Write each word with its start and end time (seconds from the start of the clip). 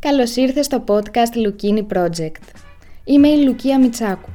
Καλώς 0.00 0.36
ήρθες 0.36 0.66
στο 0.66 0.84
podcast 0.86 1.36
Λουκίνι 1.36 1.86
Project. 1.94 2.42
Είμαι 3.04 3.28
η 3.28 3.44
Λουκία 3.44 3.78
Μιτσάκου. 3.78 4.30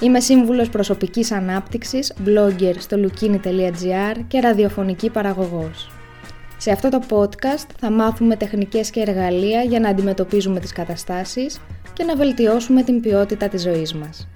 Είμαι 0.00 0.20
σύμβουλος 0.20 0.68
προσωπικής 0.68 1.32
ανάπτυξης, 1.32 2.12
blogger 2.26 2.74
στο 2.78 2.96
lukini.gr 2.96 4.16
και 4.28 4.40
ραδιοφωνική 4.40 5.10
παραγωγός. 5.10 5.90
Σε 6.56 6.70
αυτό 6.70 6.88
το 6.88 7.02
podcast 7.08 7.68
θα 7.78 7.90
μάθουμε 7.90 8.36
τεχνικές 8.36 8.90
και 8.90 9.00
εργαλεία 9.00 9.62
για 9.62 9.80
να 9.80 9.88
αντιμετωπίζουμε 9.88 10.60
τις 10.60 10.72
καταστάσεις 10.72 11.60
και 11.92 12.04
να 12.04 12.16
βελτιώσουμε 12.16 12.82
την 12.82 13.00
ποιότητα 13.00 13.48
της 13.48 13.62
ζωής 13.62 13.94
μας. 13.94 14.28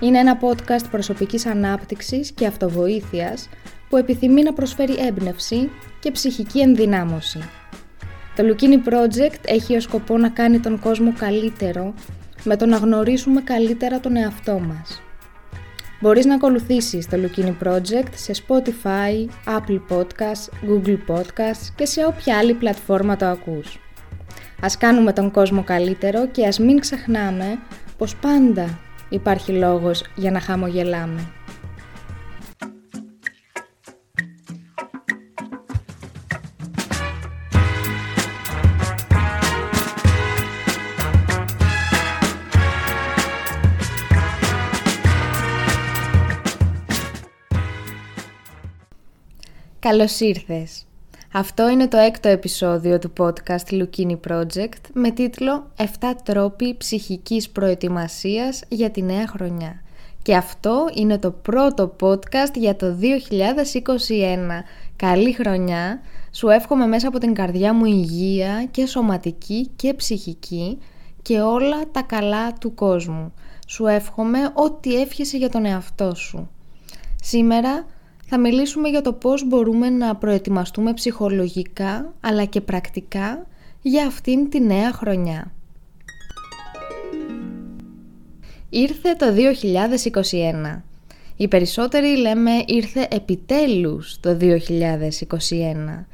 Είναι 0.00 0.18
ένα 0.18 0.38
podcast 0.40 0.84
προσωπικής 0.90 1.46
ανάπτυξης 1.46 2.32
και 2.32 2.46
αυτοβοήθειας 2.46 3.48
που 3.88 3.96
επιθυμεί 3.96 4.42
να 4.42 4.52
προσφέρει 4.52 4.94
έμπνευση 5.06 5.70
και 6.00 6.10
ψυχική 6.10 6.60
ενδυνάμωση. 6.60 7.38
Το 8.36 8.44
Lukini 8.46 8.88
Project 8.88 9.40
έχει 9.44 9.76
ως 9.76 9.82
σκοπό 9.82 10.18
να 10.18 10.28
κάνει 10.28 10.58
τον 10.58 10.78
κόσμο 10.78 11.12
καλύτερο 11.18 11.94
με 12.44 12.56
το 12.56 12.66
να 12.66 12.76
γνωρίσουμε 12.76 13.40
καλύτερα 13.40 14.00
τον 14.00 14.16
εαυτό 14.16 14.58
μας. 14.58 15.02
Μπορείς 16.00 16.24
να 16.24 16.34
ακολουθήσεις 16.34 17.08
το 17.08 17.16
Lukini 17.16 17.66
Project 17.66 18.12
σε 18.14 18.32
Spotify, 18.46 19.28
Apple 19.46 19.80
Podcasts, 19.88 20.68
Google 20.68 20.98
Podcasts 21.08 21.72
και 21.76 21.86
σε 21.86 22.04
όποια 22.04 22.38
άλλη 22.38 22.54
πλατφόρμα 22.54 23.16
το 23.16 23.26
ακούς. 23.26 23.78
Ας 24.60 24.78
κάνουμε 24.78 25.12
τον 25.12 25.30
κόσμο 25.30 25.62
καλύτερο 25.64 26.26
και 26.26 26.46
ας 26.46 26.58
μην 26.58 26.80
ξεχνάμε 26.80 27.58
πως 27.98 28.16
πάντα 28.16 28.78
υπάρχει 29.08 29.52
λόγος 29.52 30.04
για 30.14 30.30
να 30.30 30.40
χαμογελάμε. 30.40 31.32
Καλώς 49.82 50.20
ήρθες! 50.20 50.86
Αυτό 51.32 51.68
είναι 51.68 51.88
το 51.88 51.96
έκτο 51.96 52.28
επεισόδιο 52.28 52.98
του 52.98 53.12
podcast 53.18 53.70
Lukini 53.70 54.16
Project 54.28 54.80
με 54.92 55.10
τίτλο 55.10 55.70
«7 55.76 55.84
τρόποι 56.24 56.76
ψυχικής 56.76 57.50
προετοιμασίας 57.50 58.62
για 58.68 58.90
τη 58.90 59.02
νέα 59.02 59.26
χρονιά». 59.26 59.82
Και 60.22 60.36
αυτό 60.36 60.84
είναι 60.94 61.18
το 61.18 61.30
πρώτο 61.30 61.96
podcast 62.00 62.54
για 62.54 62.76
το 62.76 62.96
2021. 63.00 64.64
Καλή 64.96 65.32
χρονιά! 65.32 66.00
Σου 66.32 66.48
εύχομαι 66.48 66.86
μέσα 66.86 67.08
από 67.08 67.18
την 67.18 67.34
καρδιά 67.34 67.74
μου 67.74 67.84
υγεία 67.84 68.64
και 68.70 68.86
σωματική 68.86 69.70
και 69.76 69.94
ψυχική 69.94 70.78
και 71.22 71.40
όλα 71.40 71.90
τα 71.92 72.02
καλά 72.02 72.52
του 72.52 72.74
κόσμου. 72.74 73.32
Σου 73.66 73.86
εύχομαι 73.86 74.50
ό,τι 74.54 75.00
εύχεσαι 75.00 75.36
για 75.36 75.48
τον 75.48 75.64
εαυτό 75.64 76.14
σου. 76.14 76.50
Σήμερα 77.22 77.86
θα 78.34 78.40
μιλήσουμε 78.40 78.88
για 78.88 79.00
το 79.00 79.12
πώς 79.12 79.46
μπορούμε 79.46 79.90
να 79.90 80.16
προετοιμαστούμε 80.16 80.94
ψυχολογικά 80.94 82.12
αλλά 82.20 82.44
και 82.44 82.60
πρακτικά 82.60 83.46
για 83.82 84.06
αυτήν 84.06 84.50
τη 84.50 84.60
νέα 84.60 84.92
χρονιά. 84.92 85.52
Ήρθε 88.68 89.14
το 89.18 89.26
2021. 90.74 90.82
Οι 91.36 91.48
περισσότεροι 91.48 92.16
λέμε 92.16 92.50
ήρθε 92.66 93.08
επιτέλους 93.10 94.20
το 94.20 94.36
2021. 94.40 96.04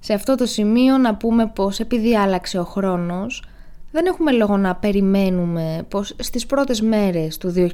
Σε 0.00 0.12
αυτό 0.12 0.34
το 0.34 0.46
σημείο 0.46 0.98
να 0.98 1.14
πούμε 1.14 1.46
πως 1.46 1.80
επειδή 1.80 2.16
άλλαξε 2.16 2.58
ο 2.58 2.64
χρόνος, 2.64 3.44
δεν 3.92 4.06
έχουμε 4.06 4.32
λόγο 4.32 4.56
να 4.56 4.74
περιμένουμε 4.74 5.84
πως 5.88 6.14
στις 6.18 6.46
πρώτες 6.46 6.80
μέρες 6.80 7.38
του 7.38 7.54
2021 7.56 7.70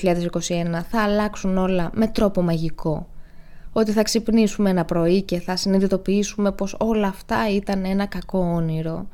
θα 0.91 1.03
αλλάξουν 1.03 1.59
όλα 1.59 1.91
με 1.95 2.07
τρόπο 2.07 2.43
μαγικό 2.43 3.07
ότι 3.77 3.91
θα 3.93 4.03
ξυπνήσουμε 4.03 4.71
ένα 4.71 4.85
πρωί 4.85 5.23
και 5.23 5.41
θα 5.41 5.57
συνειδητοποιήσουμε 5.57 6.53
πως 6.53 6.77
όλα 6.79 7.07
αυτά 7.07 7.51
ήταν 7.51 7.85
ένα 7.85 8.07
κακό 8.07 8.39
όνειρο. 8.39 9.07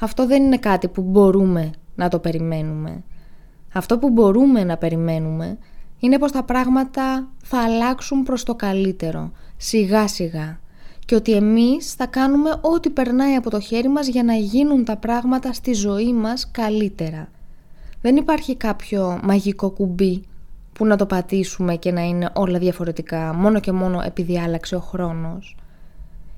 Αυτό 0.00 0.26
δεν 0.26 0.42
είναι 0.42 0.58
κάτι 0.58 0.88
που 0.88 1.02
μπορούμε 1.02 1.70
να 1.94 2.08
το 2.08 2.18
περιμένουμε. 2.18 3.02
Αυτό 3.72 3.98
που 3.98 4.10
μπορούμε 4.10 4.64
να 4.64 4.76
περιμένουμε 4.76 5.58
είναι 5.98 6.18
πως 6.18 6.32
τα 6.32 6.42
πράγματα 6.42 7.28
θα 7.42 7.62
αλλάξουν 7.62 8.22
προς 8.22 8.42
το 8.42 8.54
καλύτερο, 8.54 9.30
σιγά 9.56 10.08
σιγά 10.08 10.60
και 11.04 11.14
ότι 11.14 11.32
εμείς 11.32 11.92
θα 11.92 12.06
κάνουμε 12.06 12.50
ό,τι 12.60 12.90
περνάει 12.90 13.34
από 13.34 13.50
το 13.50 13.60
χέρι 13.60 13.88
μας 13.88 14.06
για 14.06 14.22
να 14.22 14.34
γίνουν 14.34 14.84
τα 14.84 14.96
πράγματα 14.96 15.52
στη 15.52 15.72
ζωή 15.72 16.12
μας 16.12 16.50
καλύτερα. 16.50 17.28
Δεν 18.00 18.16
υπάρχει 18.16 18.56
κάποιο 18.56 19.20
μαγικό 19.22 19.70
κουμπί 19.70 20.22
που 20.72 20.86
να 20.86 20.96
το 20.96 21.06
πατήσουμε 21.06 21.76
και 21.76 21.92
να 21.92 22.00
είναι 22.00 22.30
όλα 22.34 22.58
διαφορετικά 22.58 23.34
μόνο 23.34 23.60
και 23.60 23.72
μόνο 23.72 24.00
επειδή 24.04 24.38
άλλαξε 24.38 24.76
ο 24.76 24.80
χρόνος. 24.80 25.56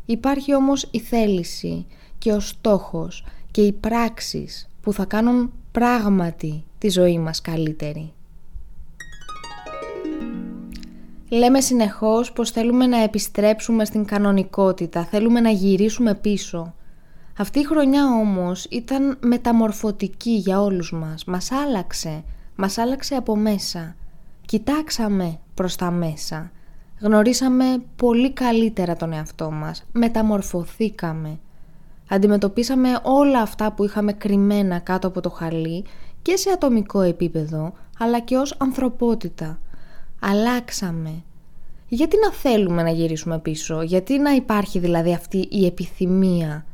Υπάρχει 0.07 0.55
όμως 0.55 0.89
η 0.91 0.99
θέληση 1.01 1.87
και 2.19 2.33
ο 2.33 2.41
στόχος 2.41 3.25
και 3.51 3.61
οι 3.61 3.73
πράξεις 3.73 4.69
που 4.81 4.93
θα 4.93 5.05
κάνουν 5.05 5.53
πράγματι 5.73 6.65
τη 6.79 6.89
ζωή 6.89 7.19
μας 7.19 7.41
καλύτερη. 7.41 8.13
Λέμε 11.29 11.61
συνεχώς 11.61 12.33
πως 12.33 12.51
θέλουμε 12.51 12.87
να 12.87 13.03
επιστρέψουμε 13.03 13.85
στην 13.85 14.05
κανονικότητα, 14.05 15.05
θέλουμε 15.05 15.41
να 15.41 15.51
γυρίσουμε 15.51 16.15
πίσω. 16.15 16.75
Αυτή 17.39 17.59
η 17.59 17.65
χρονιά 17.65 18.05
όμως 18.07 18.65
ήταν 18.65 19.19
μεταμορφωτική 19.21 20.31
για 20.31 20.61
όλους 20.61 20.93
μας, 20.93 21.25
μας 21.25 21.53
άλλαξε, 21.53 22.25
μας 22.57 22.79
άλλαξε 22.79 23.15
από 23.15 23.37
μέσα. 23.37 23.97
Κοιτάξαμε 24.47 25.39
προς 25.55 25.77
τα 25.77 25.91
μέσα. 25.91 26.51
Γνωρίσαμε 27.01 27.65
πολύ 27.97 28.33
καλύτερα 28.33 28.97
τον 28.97 29.13
εαυτό 29.13 29.51
μας. 29.51 29.85
Μεταμορφωθήκαμε. 29.93 31.39
Αντιμετωπίσαμε 32.09 32.89
όλα 33.03 33.41
αυτά 33.41 33.73
που 33.73 33.85
είχαμε 33.85 34.13
κρυμμένα 34.13 34.79
κάτω 34.79 35.07
από 35.07 35.21
το 35.21 35.31
χαλί 35.31 35.85
και 36.23 36.37
σε 36.37 36.51
ατομικό 36.51 37.01
επίπεδο, 37.01 37.73
αλλά 37.99 38.21
και 38.21 38.37
ως 38.37 38.55
ανθρωπότητα. 38.59 39.59
Αλλάξαμε. 40.21 41.23
Γιατί 41.89 42.17
να 42.25 42.33
θέλουμε 42.33 42.83
να 42.83 42.91
γυρίσουμε 42.91 43.39
πίσω, 43.39 43.83
γιατί 43.83 44.19
να 44.19 44.31
υπάρχει 44.31 44.79
δηλαδή 44.79 45.13
αυτή 45.13 45.49
η 45.51 45.67
επιθυμία; 45.67 46.65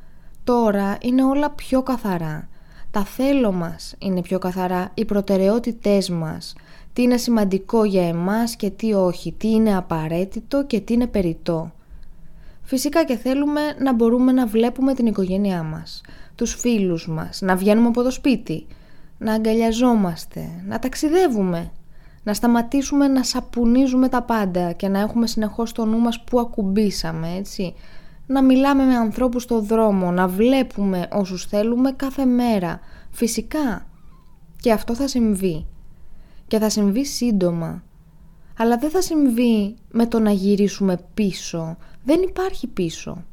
Τώρα 0.44 0.98
είναι 1.00 1.24
όλα 1.24 1.50
πιο 1.50 1.82
καθαρά. 1.82 2.48
Τα 2.90 3.04
θέλω 3.04 3.52
μας 3.52 3.94
είναι 3.98 4.22
πιο 4.22 4.38
καθαρά, 4.38 4.90
οι 4.94 5.04
προτεραιότητές 5.04 6.10
μας, 6.10 6.54
τι 6.92 7.02
είναι 7.02 7.16
σημαντικό 7.16 7.84
για 7.84 8.08
εμάς 8.08 8.56
και 8.56 8.70
τι 8.70 8.92
όχι, 8.92 9.32
τι 9.32 9.50
είναι 9.50 9.76
απαραίτητο 9.76 10.64
και 10.64 10.80
τι 10.80 10.92
είναι 10.92 11.06
περιττό. 11.06 11.72
Φυσικά 12.62 13.04
και 13.04 13.16
θέλουμε 13.16 13.60
να 13.78 13.94
μπορούμε 13.94 14.32
να 14.32 14.46
βλέπουμε 14.46 14.94
την 14.94 15.06
οικογένειά 15.06 15.62
μας, 15.62 16.00
τους 16.34 16.54
φίλους 16.54 17.08
μας, 17.08 17.40
να 17.40 17.56
βγαίνουμε 17.56 17.86
από 17.86 18.02
το 18.02 18.10
σπίτι, 18.10 18.66
να 19.18 19.32
αγκαλιαζόμαστε, 19.32 20.62
να 20.66 20.78
ταξιδεύουμε, 20.78 21.70
να 22.22 22.34
σταματήσουμε 22.34 23.08
να 23.08 23.22
σαπουνίζουμε 23.22 24.08
τα 24.08 24.22
πάντα 24.22 24.72
και 24.72 24.88
να 24.88 25.00
έχουμε 25.00 25.26
συνεχώς 25.26 25.72
το 25.72 25.84
νου 25.84 25.98
μας 25.98 26.24
που 26.24 26.40
ακουμπήσαμε, 26.40 27.34
έτσι. 27.38 27.74
Να 28.26 28.42
μιλάμε 28.42 28.84
με 28.84 28.96
ανθρώπους 28.96 29.42
στο 29.42 29.60
δρόμο, 29.60 30.10
να 30.10 30.28
βλέπουμε 30.28 31.08
όσους 31.12 31.44
θέλουμε 31.44 31.92
κάθε 31.92 32.24
μέρα. 32.24 32.80
Φυσικά. 33.10 33.86
Και 34.60 34.72
αυτό 34.72 34.94
θα 34.94 35.08
συμβεί 35.08 35.66
και 36.50 36.58
θα 36.58 36.68
συμβεί 36.68 37.04
σύντομα. 37.04 37.82
Αλλά 38.56 38.76
δεν 38.76 38.90
θα 38.90 39.00
συμβεί 39.00 39.74
με 39.90 40.06
το 40.06 40.18
να 40.18 40.30
γυρίσουμε 40.30 41.00
πίσω. 41.14 41.76
Δεν 42.04 42.22
υπάρχει 42.22 42.66
πίσω. 42.66 43.24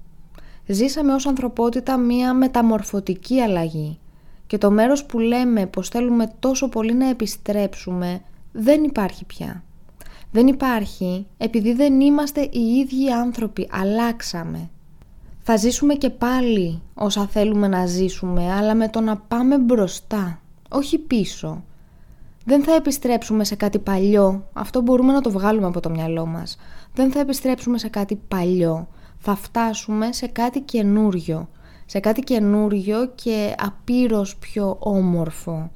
Ζήσαμε 0.67 1.13
ως 1.13 1.25
ανθρωπότητα 1.25 1.97
μία 1.97 2.33
μεταμορφωτική 2.33 3.39
αλλαγή 3.39 3.99
και 4.47 4.57
το 4.57 4.71
μέρος 4.71 5.05
που 5.05 5.19
λέμε 5.19 5.65
πως 5.65 5.89
θέλουμε 5.89 6.31
τόσο 6.39 6.69
πολύ 6.69 6.93
να 6.93 7.09
επιστρέψουμε 7.09 8.21
δεν 8.51 8.83
υπάρχει 8.83 9.25
πια. 9.25 9.63
Δεν 10.31 10.47
υπάρχει 10.47 11.25
επειδή 11.37 11.73
δεν 11.73 12.01
είμαστε 12.01 12.41
οι 12.41 12.59
ίδιοι 12.59 13.11
άνθρωποι, 13.11 13.67
αλλάξαμε. 13.71 14.69
Θα 15.41 15.55
ζήσουμε 15.55 15.93
και 15.93 16.09
πάλι 16.09 16.81
όσα 16.93 17.27
θέλουμε 17.27 17.67
να 17.67 17.85
ζήσουμε, 17.85 18.53
αλλά 18.53 18.75
με 18.75 18.89
το 18.89 19.01
να 19.01 19.17
πάμε 19.17 19.57
μπροστά, 19.57 20.41
όχι 20.69 20.97
πίσω. 20.97 21.63
Δεν 22.47 22.63
θα 22.63 22.73
επιστρέψουμε 22.75 23.43
σε 23.43 23.55
κάτι 23.55 23.79
παλιό. 23.79 24.47
Αυτό 24.53 24.81
μπορούμε 24.81 25.13
να 25.13 25.21
το 25.21 25.31
βγάλουμε 25.31 25.67
από 25.67 25.79
το 25.79 25.89
μυαλό 25.89 26.25
μας. 26.25 26.57
Δεν 26.93 27.11
θα 27.11 27.19
επιστρέψουμε 27.19 27.77
σε 27.77 27.89
κάτι 27.89 28.15
παλιό. 28.27 28.87
Θα 29.17 29.35
φτάσουμε 29.35 30.11
σε 30.11 30.27
κάτι 30.27 30.61
καινούριο. 30.61 31.49
Σε 31.85 31.99
κάτι 31.99 32.21
καινούριο 32.21 33.11
και 33.15 33.55
απείρως 33.57 34.35
πιο 34.37 34.77
όμορφο. 34.79 35.71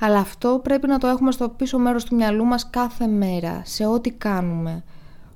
Αλλά 0.00 0.18
αυτό 0.18 0.60
πρέπει 0.62 0.86
να 0.86 0.98
το 0.98 1.06
έχουμε 1.06 1.32
στο 1.32 1.48
πίσω 1.48 1.78
μέρος 1.78 2.04
του 2.04 2.14
μυαλού 2.14 2.44
μας 2.44 2.70
κάθε 2.70 3.06
μέρα, 3.06 3.62
σε 3.64 3.86
ό,τι 3.86 4.10
κάνουμε. 4.10 4.84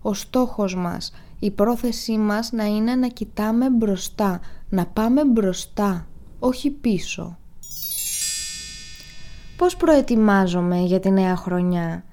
Ο 0.02 0.14
στόχος 0.14 0.76
μας, 0.76 1.12
η 1.38 1.50
πρόθεσή 1.50 2.18
μας 2.18 2.52
να 2.52 2.64
είναι 2.64 2.94
να 2.94 3.08
κοιτάμε 3.08 3.70
μπροστά, 3.70 4.40
να 4.68 4.86
πάμε 4.86 5.24
μπροστά, 5.24 6.06
όχι 6.38 6.70
πίσω. 6.70 7.38
Πώς 9.56 9.76
προετοιμάζομαι 9.76 10.76
για 10.76 11.00
τη 11.00 11.10
νέα 11.10 11.36
χρονιά; 11.36 12.04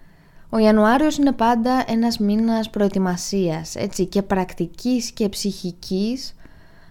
Ο 0.49 0.57
Ιανουάριος 0.57 1.17
είναι 1.17 1.31
πάντα 1.31 1.83
ένας 1.87 2.17
μήνας 2.17 2.69
προετοιμασίας, 2.69 3.75
έτσι, 3.75 4.05
και 4.05 4.21
πρακτικής 4.21 5.11
και 5.11 5.29
ψυχικής. 5.29 6.35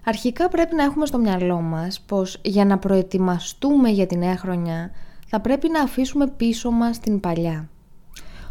Αρχικά 0.04 0.48
πρέπει 0.48 0.74
να 0.74 0.82
έχουμε 0.82 1.06
στο 1.06 1.18
μυαλό 1.18 1.60
μας 1.60 2.00
πως 2.00 2.40
για 2.42 2.64
να 2.64 2.78
προετοιμαστούμε 2.78 3.88
για 3.88 4.06
τη 4.06 4.16
νέα 4.16 4.36
χρονιά 4.36 4.90
θα 5.26 5.40
πρέπει 5.40 5.68
να 5.68 5.82
αφήσουμε 5.82 6.26
πίσω 6.26 6.70
μας 6.70 6.98
την 6.98 7.20
παλιά. 7.20 7.68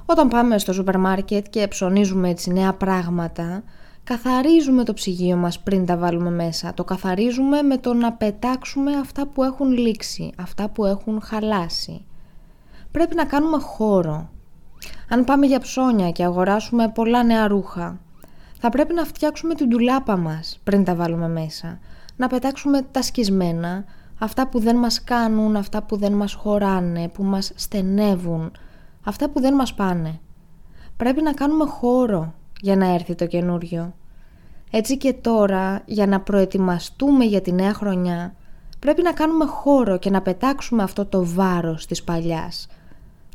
Όταν 0.06 0.28
πάμε 0.28 0.58
στο 0.58 0.74
σούπερ 0.74 0.98
μάρκετ 0.98 1.46
και 1.50 1.68
ψωνίζουμε 1.68 2.30
έτσι 2.30 2.52
νέα 2.52 2.74
πράγματα, 2.74 3.64
καθαρίζουμε 4.10 4.84
το 4.84 4.94
ψυγείο 4.94 5.36
μας 5.36 5.60
πριν 5.60 5.86
τα 5.86 5.98
βάλουμε 5.98 6.30
μέσα. 6.30 6.74
Το 6.74 6.84
καθαρίζουμε 6.84 7.62
με 7.62 7.78
το 7.78 7.94
να 7.94 8.14
πετάξουμε 8.14 8.96
αυτά 8.96 9.28
που 9.28 9.44
έχουν 9.44 9.72
λήξει, 9.72 10.32
αυτά 10.38 10.70
που 10.70 10.86
έχουν 10.86 11.22
χαλάσει. 11.22 12.06
Πρέπει 12.92 13.16
να 13.16 13.26
κάνουμε 13.26 13.60
χώρο. 13.60 14.30
Αν 15.10 15.24
πάμε 15.24 15.46
για 15.46 15.60
ψώνια 15.60 16.12
και 16.12 16.24
αγοράσουμε 16.24 16.90
πολλά 16.90 17.24
νέα 17.24 17.48
ρούχα, 17.48 18.00
θα 18.60 18.70
πρέπει 18.70 18.94
να 18.94 19.04
φτιάξουμε 19.04 19.54
την 19.54 19.70
τουλάπα 19.70 20.18
μας 20.18 20.60
πριν 20.64 20.84
τα 20.84 20.96
βάλουμε 20.96 21.28
μέσα. 21.28 21.80
Να 22.16 22.28
πετάξουμε 22.28 22.82
τα 22.92 23.02
σκισμένα, 23.02 23.86
αυτά 24.20 24.48
που 24.48 24.60
δεν 24.60 24.76
μας 24.76 25.04
κάνουν, 25.04 25.56
αυτά 25.56 25.84
που 25.84 25.98
δεν 25.98 26.14
μας 26.14 26.34
χωράνε, 26.34 27.08
που 27.08 27.24
μας 27.24 27.52
στενεύουν, 27.56 28.52
αυτά 29.04 29.30
που 29.30 29.40
δεν 29.40 29.54
μας 29.54 29.74
πάνε. 29.74 30.20
Πρέπει 30.98 31.22
να 31.22 31.34
κάνουμε 31.34 31.66
χώρο 31.66 32.34
για 32.62 32.76
να 32.76 32.94
έρθει 32.94 33.16
το 33.16 33.26
καινούριο. 33.26 33.94
Έτσι 34.72 34.98
και 34.98 35.14
τώρα, 35.14 35.82
για 35.86 36.08
να 36.08 36.20
προετοιμαστούμε 36.20 37.26
για 37.26 37.42
τη 37.42 37.52
νέα 37.52 37.74
χρονιά, 37.74 38.34
πρέπει 38.80 39.02
να 39.02 39.12
κάνουμε 39.12 39.46
χώρο 39.46 39.98
και 39.98 40.10
να 40.10 40.22
πετάξουμε 40.22 40.84
αυτό 40.84 41.06
το 41.06 41.26
βάρος 41.26 41.86
της 41.86 42.04
παλιάς. 42.04 42.68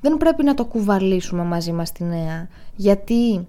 Δεν 0.00 0.16
πρέπει 0.16 0.44
να 0.44 0.54
το 0.54 0.64
κουβαλήσουμε 0.64 1.42
μαζί 1.42 1.72
μας 1.72 1.92
τη 1.92 2.04
νέα, 2.04 2.48
γιατί... 2.76 3.46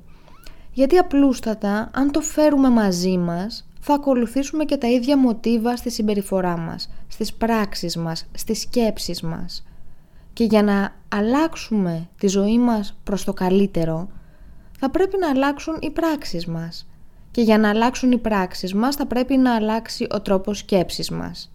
Γιατί 0.74 0.98
απλούστατα, 0.98 1.89
αν 1.94 2.12
το 2.12 2.22
φέρουμε 2.22 2.69
μαζί 2.69 3.18
μας, 3.18 3.68
θα 3.80 3.94
ακολουθήσουμε 3.94 4.66
και 4.66 4.77
τα 4.77 4.88
ίδια 4.88 5.18
μοτίβα 5.18 5.75
στη 5.75 5.92
συμπεριφορά 5.92 6.57
μας, 6.57 6.89
στις 7.07 7.33
πράξεις 7.33 7.98
μας, 7.98 8.25
στις 8.33 8.60
σκέψεις 8.60 9.22
μας. 9.22 9.66
Και 10.33 10.44
για 10.44 10.63
να 10.63 10.95
αλλάξουμε 11.10 12.10
τη 12.18 12.27
ζωή 12.27 12.60
μας 12.60 12.98
προς 13.04 13.24
το 13.24 13.33
καλύτερο, 13.33 14.07
θα 14.80 14.89
πρέπει 14.89 15.18
να 15.19 15.30
αλλάξουν 15.30 15.77
οι 15.80 15.89
πράξεις 15.89 16.45
μας. 16.45 16.88
Και 17.31 17.42
για 17.42 17.57
να 17.57 17.69
αλλάξουν 17.69 18.12
οι 18.12 18.18
πράξεις 18.18 18.74
μας 18.74 18.95
θα 18.95 19.06
πρέπει 19.06 19.38
να 19.38 19.56
αλλάξει 19.56 20.07
ο 20.12 20.22
τρόπος 20.22 20.57
σκέψης 20.57 21.10
μας. 21.10 21.51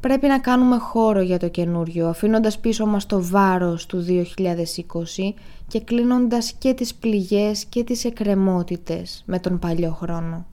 Πρέπει 0.00 0.26
να 0.26 0.38
κάνουμε 0.38 0.76
χώρο 0.76 1.20
για 1.20 1.38
το 1.38 1.48
καινούριο, 1.48 2.08
αφήνοντας 2.08 2.58
πίσω 2.58 2.86
μας 2.86 3.06
το 3.06 3.22
βάρος 3.22 3.86
του 3.86 4.00
2020 4.00 5.34
και 5.68 5.80
κλείνοντας 5.80 6.52
και 6.52 6.74
τις 6.74 6.94
πληγές 6.94 7.64
και 7.64 7.84
τις 7.84 8.04
εκκρεμότητες 8.04 9.22
με 9.26 9.38
τον 9.38 9.58
παλιό 9.58 9.90
χρόνο. 9.90 10.46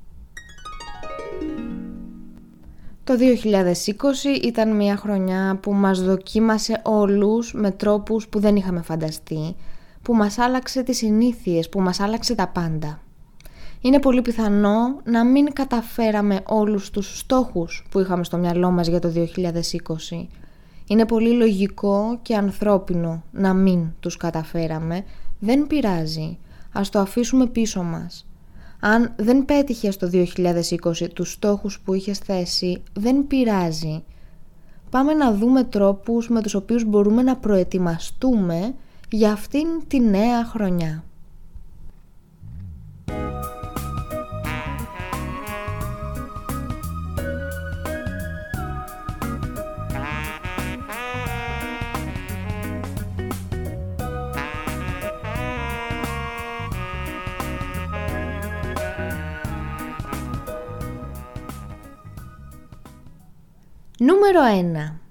Το 3.03 3.13
2020 3.17 4.43
ήταν 4.43 4.75
μια 4.75 4.97
χρονιά 4.97 5.59
που 5.61 5.73
μας 5.73 6.03
δοκίμασε 6.03 6.81
όλους 6.83 7.53
με 7.53 7.71
τρόπους 7.71 8.27
που 8.27 8.39
δεν 8.39 8.55
είχαμε 8.55 8.81
φανταστεί, 8.81 9.55
που 10.07 10.15
μας 10.15 10.37
άλλαξε 10.37 10.83
τις 10.83 10.97
συνήθειες, 10.97 11.69
που 11.69 11.81
μας 11.81 11.99
άλλαξε 11.99 12.35
τα 12.35 12.47
πάντα. 12.47 12.99
Είναι 13.81 13.99
πολύ 13.99 14.21
πιθανό 14.21 15.01
να 15.03 15.25
μην 15.25 15.53
καταφέραμε 15.53 16.39
όλους 16.45 16.89
τους 16.89 17.17
στόχους 17.19 17.87
που 17.91 17.99
είχαμε 17.99 18.23
στο 18.23 18.37
μυαλό 18.37 18.71
μας 18.71 18.87
για 18.87 18.99
το 18.99 19.09
2020. 19.09 20.27
Είναι 20.87 21.05
πολύ 21.05 21.31
λογικό 21.31 22.19
και 22.21 22.35
ανθρώπινο 22.35 23.23
να 23.31 23.53
μην 23.53 23.87
τους 23.99 24.17
καταφέραμε. 24.17 25.03
Δεν 25.39 25.67
πειράζει. 25.67 26.37
Ας 26.71 26.89
το 26.89 26.99
αφήσουμε 26.99 27.47
πίσω 27.47 27.83
μας. 27.83 28.27
Αν 28.79 29.13
δεν 29.15 29.45
πέτυχες 29.45 29.97
το 29.97 30.07
2020 30.07 31.07
τους 31.13 31.31
στόχους 31.31 31.79
που 31.79 31.93
είχες 31.93 32.17
θέσει, 32.17 32.83
δεν 32.93 33.27
πειράζει. 33.27 34.03
Πάμε 34.89 35.13
να 35.13 35.33
δούμε 35.33 35.63
τρόπους 35.63 36.29
με 36.29 36.41
τους 36.41 36.53
οποίους 36.53 36.83
μπορούμε 36.83 37.21
να 37.21 37.35
προετοιμαστούμε 37.35 38.73
για 39.09 39.31
αυτήν 39.31 39.67
τη 39.87 39.99
νέα 39.99 40.45
χρονιά. 40.45 41.03
Νούμερο 63.99 64.41
1. 64.95 65.06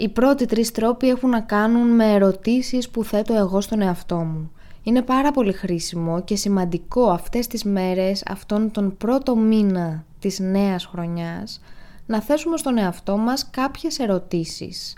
Οι 0.00 0.08
πρώτοι 0.08 0.46
τρεις 0.46 0.70
τρόποι 0.70 1.08
έχουν 1.08 1.30
να 1.30 1.40
κάνουν 1.40 1.94
με 1.94 2.12
ερωτήσεις 2.12 2.88
που 2.88 3.04
θέτω 3.04 3.34
εγώ 3.34 3.60
στον 3.60 3.80
εαυτό 3.80 4.16
μου. 4.16 4.50
Είναι 4.82 5.02
πάρα 5.02 5.30
πολύ 5.30 5.52
χρήσιμο 5.52 6.22
και 6.22 6.36
σημαντικό 6.36 7.10
αυτές 7.10 7.46
τις 7.46 7.64
μέρες, 7.64 8.22
αυτόν 8.28 8.70
τον 8.70 8.96
πρώτο 8.96 9.36
μήνα 9.36 10.04
της 10.18 10.38
νέας 10.38 10.84
χρονιάς, 10.84 11.60
να 12.06 12.20
θέσουμε 12.20 12.56
στον 12.56 12.78
εαυτό 12.78 13.16
μας 13.16 13.50
κάποιες 13.50 13.98
ερωτήσεις. 13.98 14.96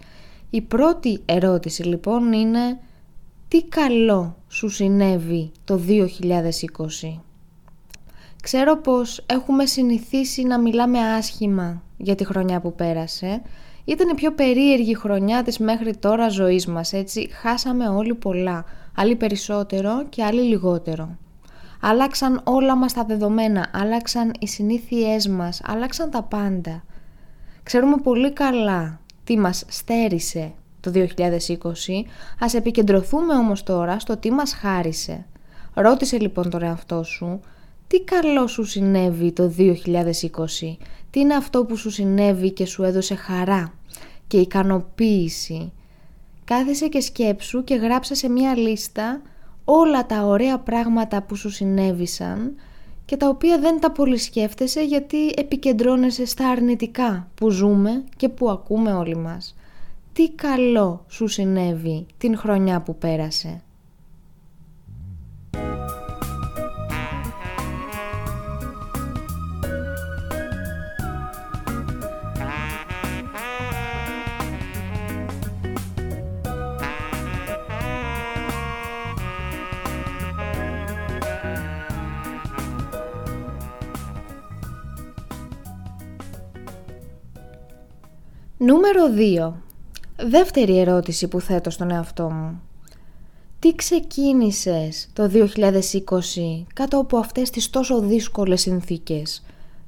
Η 0.50 0.60
πρώτη 0.60 1.20
ερώτηση 1.24 1.82
λοιπόν 1.82 2.32
είναι 2.32 2.78
τι 3.48 3.62
καλό 3.62 4.36
σου 4.48 4.68
συνέβη 4.68 5.50
το 5.64 5.80
2020. 5.86 7.20
Ξέρω 8.42 8.76
πως 8.76 9.24
έχουμε 9.26 9.66
συνηθίσει 9.66 10.42
να 10.42 10.58
μιλάμε 10.58 10.98
άσχημα 10.98 11.82
για 11.96 12.14
τη 12.14 12.24
χρονιά 12.24 12.60
που 12.60 12.74
πέρασε. 12.74 13.42
Ήταν 13.90 14.08
η 14.08 14.14
πιο 14.14 14.32
περίεργη 14.32 14.96
χρονιά 14.96 15.42
της 15.42 15.58
μέχρι 15.58 15.96
τώρα 15.96 16.28
ζωής 16.28 16.66
μας, 16.66 16.92
έτσι 16.92 17.28
χάσαμε 17.42 17.88
όλοι 17.88 18.14
πολλά, 18.14 18.64
άλλοι 18.96 19.16
περισσότερο 19.16 20.06
και 20.08 20.24
άλλοι 20.24 20.40
λιγότερο. 20.40 21.16
Άλλαξαν 21.80 22.40
όλα 22.44 22.76
μας 22.76 22.92
τα 22.92 23.04
δεδομένα, 23.04 23.70
άλλαξαν 23.72 24.32
οι 24.38 24.46
συνήθειές 24.46 25.28
μας, 25.28 25.60
άλλαξαν 25.64 26.10
τα 26.10 26.22
πάντα. 26.22 26.84
Ξέρουμε 27.62 27.96
πολύ 27.96 28.32
καλά 28.32 29.00
τι 29.24 29.38
μας 29.38 29.64
στέρισε 29.68 30.52
το 30.80 30.90
2020, 30.94 31.04
ας 32.38 32.54
επικεντρωθούμε 32.54 33.34
όμως 33.34 33.62
τώρα 33.62 33.98
στο 33.98 34.16
τι 34.16 34.30
μας 34.30 34.52
χάρισε. 34.54 35.26
Ρώτησε 35.74 36.18
λοιπόν 36.18 36.50
τον 36.50 36.62
εαυτό 36.62 37.02
σου, 37.02 37.40
τι 37.86 38.00
καλό 38.00 38.46
σου 38.46 38.64
συνέβη 38.64 39.32
το 39.32 39.52
2020, 39.58 39.72
τι 41.10 41.20
είναι 41.20 41.34
αυτό 41.34 41.64
που 41.64 41.76
σου 41.76 41.90
συνέβη 41.90 42.50
και 42.50 42.66
σου 42.66 42.82
έδωσε 42.82 43.14
χαρά; 43.14 43.72
Και 44.30 44.38
ικανοποίηση. 44.38 45.72
Κάθισε 46.44 46.88
και 46.88 47.00
σκέψου 47.00 47.64
και 47.64 47.74
γράψε 47.74 48.14
σε 48.14 48.28
μία 48.28 48.56
λίστα 48.56 49.22
όλα 49.64 50.06
τα 50.06 50.24
ωραία 50.24 50.58
πράγματα 50.58 51.22
που 51.22 51.34
σου 51.34 51.50
συνέβησαν 51.50 52.54
και 53.04 53.16
τα 53.16 53.28
οποία 53.28 53.58
δεν 53.58 53.80
τα 53.80 53.90
πολύ 53.90 54.16
σκέφτεσαι 54.18 54.82
γιατί 54.82 55.32
επικεντρώνεσαι 55.36 56.26
στα 56.26 56.48
αρνητικά 56.48 57.28
που 57.34 57.50
ζούμε 57.50 58.04
και 58.16 58.28
που 58.28 58.50
ακούμε 58.50 58.92
όλοι 58.92 59.16
μας. 59.16 59.56
Τι 60.12 60.30
καλό 60.30 61.04
σου 61.08 61.26
συνέβη 61.26 62.06
την 62.18 62.36
χρονιά 62.36 62.80
που 62.80 62.96
πέρασε. 62.96 63.62
Νούμερο 88.62 89.02
2. 89.16 89.52
Δεύτερη 90.28 90.78
ερώτηση 90.78 91.28
που 91.28 91.40
θέτω 91.40 91.70
στον 91.70 91.90
εαυτό 91.90 92.30
μου. 92.30 92.60
Τι 93.58 93.74
ξεκίνησες 93.74 95.08
το 95.12 95.28
2020 95.28 96.64
κάτω 96.74 96.98
από 96.98 97.16
αυτές 97.18 97.50
τις 97.50 97.70
τόσο 97.70 98.00
δύσκολες 98.00 98.60
συνθήκες; 98.60 99.44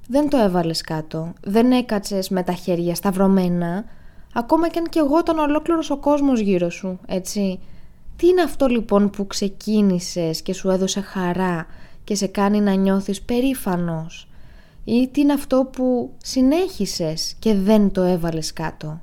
Δεν 0.09 0.29
το 0.29 0.37
έβαλες 0.37 0.81
κάτω, 0.81 1.33
δεν 1.41 1.73
έκατσες 1.73 2.29
με 2.29 2.43
τα 2.43 2.53
χέρια 2.53 2.95
σταυρωμένα, 2.95 3.85
ακόμα 4.35 4.69
και 4.69 4.79
αν 4.79 4.89
και 4.89 4.99
εγώ 4.99 5.19
ήταν 5.19 5.39
ολόκληρος 5.39 5.91
ο 5.91 5.97
κόσμος 5.97 6.41
γύρω 6.41 6.71
σου, 6.71 6.99
έτσι. 7.07 7.59
Τι 8.17 8.27
είναι 8.27 8.43
αυτό 8.43 8.67
λοιπόν 8.67 9.11
που 9.11 9.27
ξεκίνησες 9.27 10.43
και 10.43 10.55
σου 10.55 10.71
έδωσε 10.71 11.01
χαρά 11.01 11.67
και 12.05 12.15
σε 12.15 12.27
κάνει 12.27 12.61
να 12.61 12.73
νιώθεις 12.73 13.23
περήφανος; 13.23 14.27
Ή 14.85 15.09
τι 15.09 15.21
είναι 15.21 15.33
αυτό 15.33 15.69
που 15.73 16.13
συνέχισες 16.23 17.35
και 17.39 17.55
δεν 17.55 17.91
το 17.91 18.03
έβαλες 18.03 18.53
κάτω; 18.53 19.01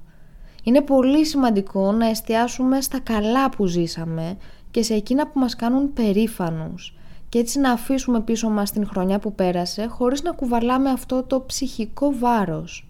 Είναι 0.64 0.82
πολύ 0.82 1.26
σημαντικό 1.26 1.92
να 1.92 2.08
εστιάσουμε 2.08 2.82
στα 2.82 3.00
καλά 3.00 3.50
που 3.50 3.66
ζήσαμε 3.66 4.38
και 4.72 4.84
σε 4.84 4.94
εκείνα 4.94 5.28
που 5.28 5.40
μας 5.40 5.56
κάνουν 5.56 5.94
περήφανους 5.94 6.94
και 7.30 7.40
έτσι 7.40 7.60
να 7.60 7.72
αφήσουμε 7.72 8.22
πίσω 8.22 8.50
μας 8.50 8.72
την 8.72 8.88
χρονιά 8.88 9.20
που 9.20 9.34
πέρασε 9.34 9.86
χωρίς 9.86 10.22
να 10.22 10.32
κουβαλάμε 10.32 10.90
αυτό 10.90 11.24
το 11.24 11.42
ψυχικό 11.46 12.14
βάρος. 12.20 12.89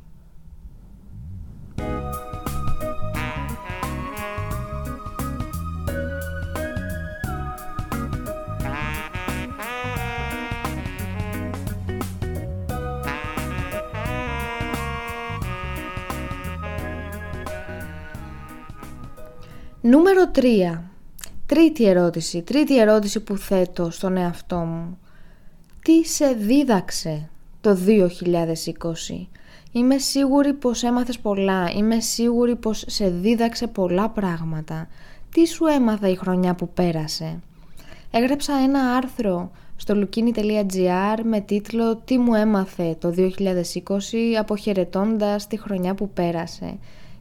Νούμερο 19.89 20.31
3. 20.36 20.81
Τρίτη 21.46 21.86
ερώτηση. 21.86 22.41
Τρίτη 22.41 22.79
ερώτηση 22.79 23.19
που 23.19 23.38
θέτω 23.38 23.89
στον 23.89 24.17
εαυτό 24.17 24.55
μου. 24.55 24.98
Τι 25.84 26.05
σε 26.05 26.27
δίδαξε 26.34 27.29
το 27.62 27.77
2020. 27.88 29.27
Είμαι 29.72 29.98
σίγουρη 29.98 30.53
πως 30.53 30.84
έμαθες 30.84 31.19
πολλά. 31.19 31.72
Είμαι 31.72 32.00
σίγουρη 32.00 32.55
πως 32.55 32.84
σε 32.88 33.10
δίδαξε 33.10 33.67
πολλά 33.67 34.10
πράγματα. 34.10 34.88
Τι 35.34 35.48
σου 35.48 35.65
έμαθα 35.65 36.10
η 36.10 36.15
χρονιά 36.15 36.55
που 36.55 36.69
πέρασε; 36.69 37.39
Έγραψα 38.12 38.53
ένα 38.53 38.79
άρθρο 38.96 39.51
στο 39.75 39.93
lukini.gr 39.96 41.19
με 41.24 41.39
τίτλο 41.39 41.96
«Τι 41.96 42.17
μου 42.17 42.34
έμαθε 42.34 42.96
το 43.00 43.13
2020 43.17 43.31
αποχαιρετώντας 44.39 45.48
τη 45.48 45.58
χρονιά 45.60 45.96
που 45.96 46.10
πέρασε» 46.10 46.77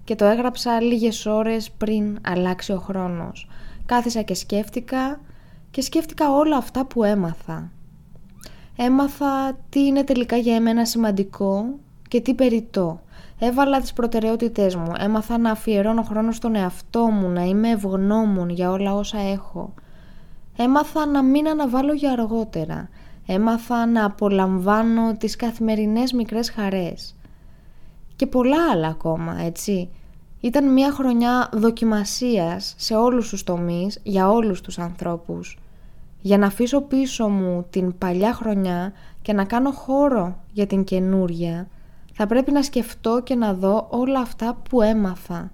και 0.09 0.15
το 0.15 0.25
έγραψα 0.25 0.81
λίγες 0.81 1.27
ώρες 1.27 1.71
πριν 1.71 2.19
αλλάξει 2.23 2.73
ο 2.73 2.79
χρόνος. 2.79 3.49
Κάθισα 3.87 4.23
και 4.23 4.35
σκέφτηκα 4.35 5.21
και 5.71 5.81
σκέφτηκα 5.81 6.33
όλα 6.33 6.57
αυτά 6.57 6.85
που 6.85 7.05
έμαθα. 7.05 7.71
Έμαθα 8.77 9.59
τι 9.69 9.81
είναι 9.87 10.05
τελικά 10.05 10.37
για 10.37 10.55
εμένα 10.55 10.85
σημαντικό 10.85 11.65
και 12.09 12.21
τι 12.21 12.35
περιττό. 12.35 13.01
Έβαλα 13.39 13.81
τις 13.81 13.93
προτεραιότητές 13.93 14.77
μου, 14.77 14.93
έμαθα 14.99 15.39
να 15.39 15.51
αφιερώνω 15.51 16.03
χρόνο 16.03 16.33
στον 16.33 16.55
εαυτό 16.55 17.07
μου, 17.07 17.29
να 17.29 17.43
είμαι 17.43 17.71
ευγνώμων 17.71 18.49
για 18.49 18.71
όλα 18.71 18.95
όσα 18.95 19.19
έχω. 19.19 19.75
Έμαθα 20.57 21.07
να 21.07 21.23
μην 21.23 21.49
αναβάλω 21.49 21.93
για 21.93 22.13
αργότερα. 22.13 22.89
Έμαθα 23.27 23.87
να 23.87 24.05
απολαμβάνω 24.05 25.17
τις 25.17 25.37
καθημερινές 25.37 26.13
μικρές 26.13 26.51
χαρές. 26.51 27.17
Και 28.17 28.27
πολλά 28.27 28.71
άλλα 28.71 28.89
ακόμα, 28.89 29.41
έτσι. 29.41 29.89
Ήταν 30.41 30.73
μια 30.73 30.93
χρονιά 30.93 31.49
δοκιμασίας 31.53 32.75
σε 32.77 32.95
όλους 32.95 33.29
τους 33.29 33.45
τομείς, 33.45 34.01
για 34.03 34.31
όλους 34.31 34.61
τους 34.61 34.79
ανθρώπους. 34.79 35.59
Για 36.21 36.39
να 36.39 36.47
αφήσω 36.47 36.81
πίσω 36.81 37.29
μου 37.29 37.67
την 37.71 37.99
παλιά 37.99 38.35
χρονιά 38.35 38.93
και 39.23 39.33
να 39.33 39.45
κάνω 39.45 39.71
χώρο 39.71 40.37
για 40.53 40.67
την 40.67 40.85
καινούρια, 40.85 41.69
θα 42.13 42.27
πρέπει 42.27 42.53
να 42.53 42.63
σκεφτώ 42.63 43.21
και 43.25 43.35
να 43.35 43.55
δω 43.55 43.87
όλα 43.91 44.21
αυτά 44.21 44.59
που 44.69 44.83
έμαθα. 44.83 45.51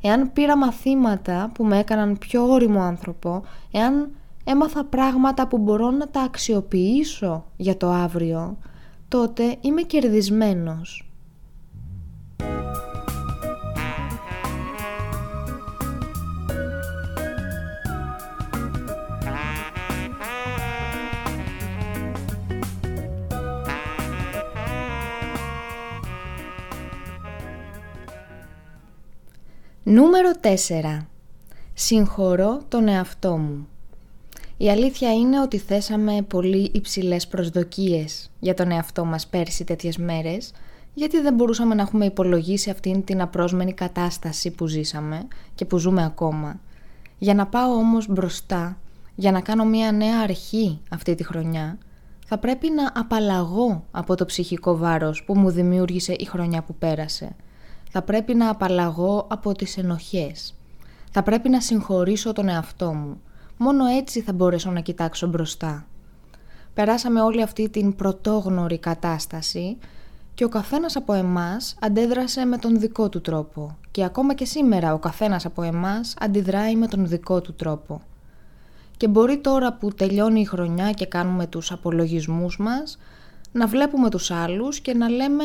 Εάν 0.00 0.32
πήρα 0.32 0.56
μαθήματα 0.56 1.50
που 1.54 1.64
με 1.64 1.78
έκαναν 1.78 2.18
πιο 2.18 2.50
όριμο 2.50 2.80
άνθρωπο, 2.82 3.42
εάν 3.70 4.10
έμαθα 4.44 4.84
πράγματα 4.84 5.46
που 5.46 5.58
μπορώ 5.58 5.90
να 5.90 6.08
τα 6.08 6.20
αξιοποιήσω 6.20 7.44
για 7.56 7.76
το 7.76 7.90
αύριο, 7.90 8.56
τότε 9.08 9.56
είμαι 9.60 9.82
κερδισμένος. 9.82 11.10
Νούμερο 29.90 30.30
4. 30.42 31.06
Συγχωρώ 31.74 32.62
τον 32.68 32.88
εαυτό 32.88 33.36
μου. 33.36 33.68
Η 34.56 34.70
αλήθεια 34.70 35.12
είναι 35.12 35.40
ότι 35.40 35.58
θέσαμε 35.58 36.22
πολύ 36.22 36.70
υψηλές 36.74 37.26
προσδοκίες 37.26 38.30
για 38.40 38.54
τον 38.54 38.70
εαυτό 38.70 39.04
μας 39.04 39.26
πέρσι 39.26 39.64
τέτοιες 39.64 39.96
μέρες, 39.96 40.52
γιατί 40.94 41.20
δεν 41.20 41.34
μπορούσαμε 41.34 41.74
να 41.74 41.82
έχουμε 41.82 42.04
υπολογίσει 42.04 42.70
αυτήν 42.70 43.04
την 43.04 43.20
απρόσμενη 43.20 43.72
κατάσταση 43.72 44.50
που 44.50 44.66
ζήσαμε 44.66 45.28
και 45.54 45.64
που 45.64 45.78
ζούμε 45.78 46.04
ακόμα. 46.04 46.60
Για 47.18 47.34
να 47.34 47.46
πάω 47.46 47.72
όμως 47.72 48.06
μπροστά, 48.08 48.78
για 49.14 49.32
να 49.32 49.40
κάνω 49.40 49.64
μια 49.64 49.92
νέα 49.92 50.20
αρχή 50.20 50.80
αυτή 50.90 51.14
τη 51.14 51.24
χρονιά, 51.24 51.78
θα 52.26 52.38
πρέπει 52.38 52.70
να 52.70 52.92
απαλλαγώ 52.94 53.84
από 53.90 54.14
το 54.14 54.24
ψυχικό 54.24 54.76
βάρος 54.76 55.24
που 55.24 55.38
μου 55.38 55.50
δημιούργησε 55.50 56.12
η 56.12 56.24
χρονιά 56.24 56.62
που 56.62 56.74
πέρασε– 56.74 57.36
θα 57.90 58.02
πρέπει 58.02 58.34
να 58.34 58.48
απαλλαγώ 58.48 59.26
από 59.30 59.52
τις 59.52 59.76
ενοχές. 59.76 60.54
Θα 61.10 61.22
πρέπει 61.22 61.48
να 61.48 61.60
συγχωρήσω 61.60 62.32
τον 62.32 62.48
εαυτό 62.48 62.92
μου. 62.92 63.20
Μόνο 63.56 63.84
έτσι 63.86 64.20
θα 64.20 64.32
μπορέσω 64.32 64.70
να 64.70 64.80
κοιτάξω 64.80 65.26
μπροστά. 65.26 65.86
Περάσαμε 66.74 67.20
όλη 67.20 67.42
αυτή 67.42 67.68
την 67.68 67.94
πρωτόγνωρη 67.94 68.78
κατάσταση 68.78 69.78
και 70.34 70.44
ο 70.44 70.48
καθένας 70.48 70.96
από 70.96 71.12
εμάς 71.12 71.76
αντέδρασε 71.80 72.44
με 72.44 72.56
τον 72.56 72.78
δικό 72.78 73.08
του 73.08 73.20
τρόπο. 73.20 73.76
Και 73.90 74.04
ακόμα 74.04 74.34
και 74.34 74.44
σήμερα 74.44 74.92
ο 74.92 74.98
καθένας 74.98 75.44
από 75.44 75.62
εμάς 75.62 76.14
αντιδράει 76.20 76.76
με 76.76 76.86
τον 76.86 77.06
δικό 77.06 77.40
του 77.40 77.54
τρόπο. 77.54 78.02
Και 78.96 79.08
μπορεί 79.08 79.38
τώρα 79.38 79.72
που 79.72 79.88
τελειώνει 79.90 80.40
η 80.40 80.44
χρονιά 80.44 80.90
και 80.90 81.06
κάνουμε 81.06 81.46
τους 81.46 81.72
απολογισμούς 81.72 82.58
μας, 82.58 82.98
να 83.52 83.66
βλέπουμε 83.66 84.10
τους 84.10 84.30
άλλους 84.30 84.80
και 84.80 84.94
να 84.94 85.08
λέμε 85.08 85.44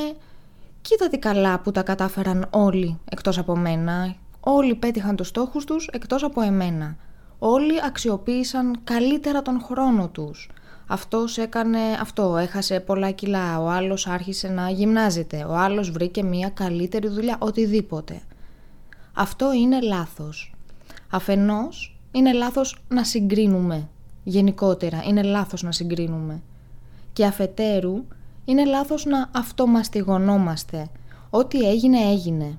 Κοίτα 0.83 1.09
τι 1.09 1.17
καλά 1.17 1.59
που 1.59 1.71
τα 1.71 1.81
κατάφεραν 1.81 2.47
όλοι 2.49 2.99
εκτός 3.11 3.37
από 3.37 3.55
μένα. 3.55 4.15
Όλοι 4.39 4.75
πέτυχαν 4.75 5.15
τους 5.15 5.27
στόχους 5.27 5.65
τους 5.65 5.87
εκτός 5.91 6.23
από 6.23 6.41
εμένα. 6.41 6.95
Όλοι 7.39 7.73
αξιοποίησαν 7.85 8.79
καλύτερα 8.83 9.41
τον 9.41 9.61
χρόνο 9.61 10.07
τους. 10.07 10.49
Αυτός 10.87 11.37
έκανε 11.37 11.79
αυτό, 12.01 12.37
έχασε 12.37 12.79
πολλά 12.79 13.11
κιλά, 13.11 13.59
ο 13.61 13.69
άλλος 13.69 14.07
άρχισε 14.07 14.47
να 14.47 14.69
γυμνάζεται, 14.69 15.43
ο 15.43 15.55
άλλος 15.55 15.91
βρήκε 15.91 16.23
μια 16.23 16.49
καλύτερη 16.49 17.07
δουλειά, 17.07 17.35
οτιδήποτε. 17.39 18.21
Αυτό 19.13 19.53
είναι 19.53 19.81
λάθος. 19.81 20.53
Αφενός 21.09 21.99
είναι 22.11 22.33
λάθος 22.33 22.83
να 22.87 23.03
συγκρίνουμε, 23.03 23.89
γενικότερα 24.23 25.03
είναι 25.07 25.23
λάθος 25.23 25.63
να 25.63 25.71
συγκρίνουμε. 25.71 26.41
Και 27.13 27.25
αφετέρου 27.25 28.03
είναι 28.45 28.65
λάθος 28.65 29.05
να 29.05 29.29
αυτομαστιγωνόμαστε. 29.31 30.88
Ό,τι 31.29 31.69
έγινε 31.69 31.97
έγινε. 31.97 32.57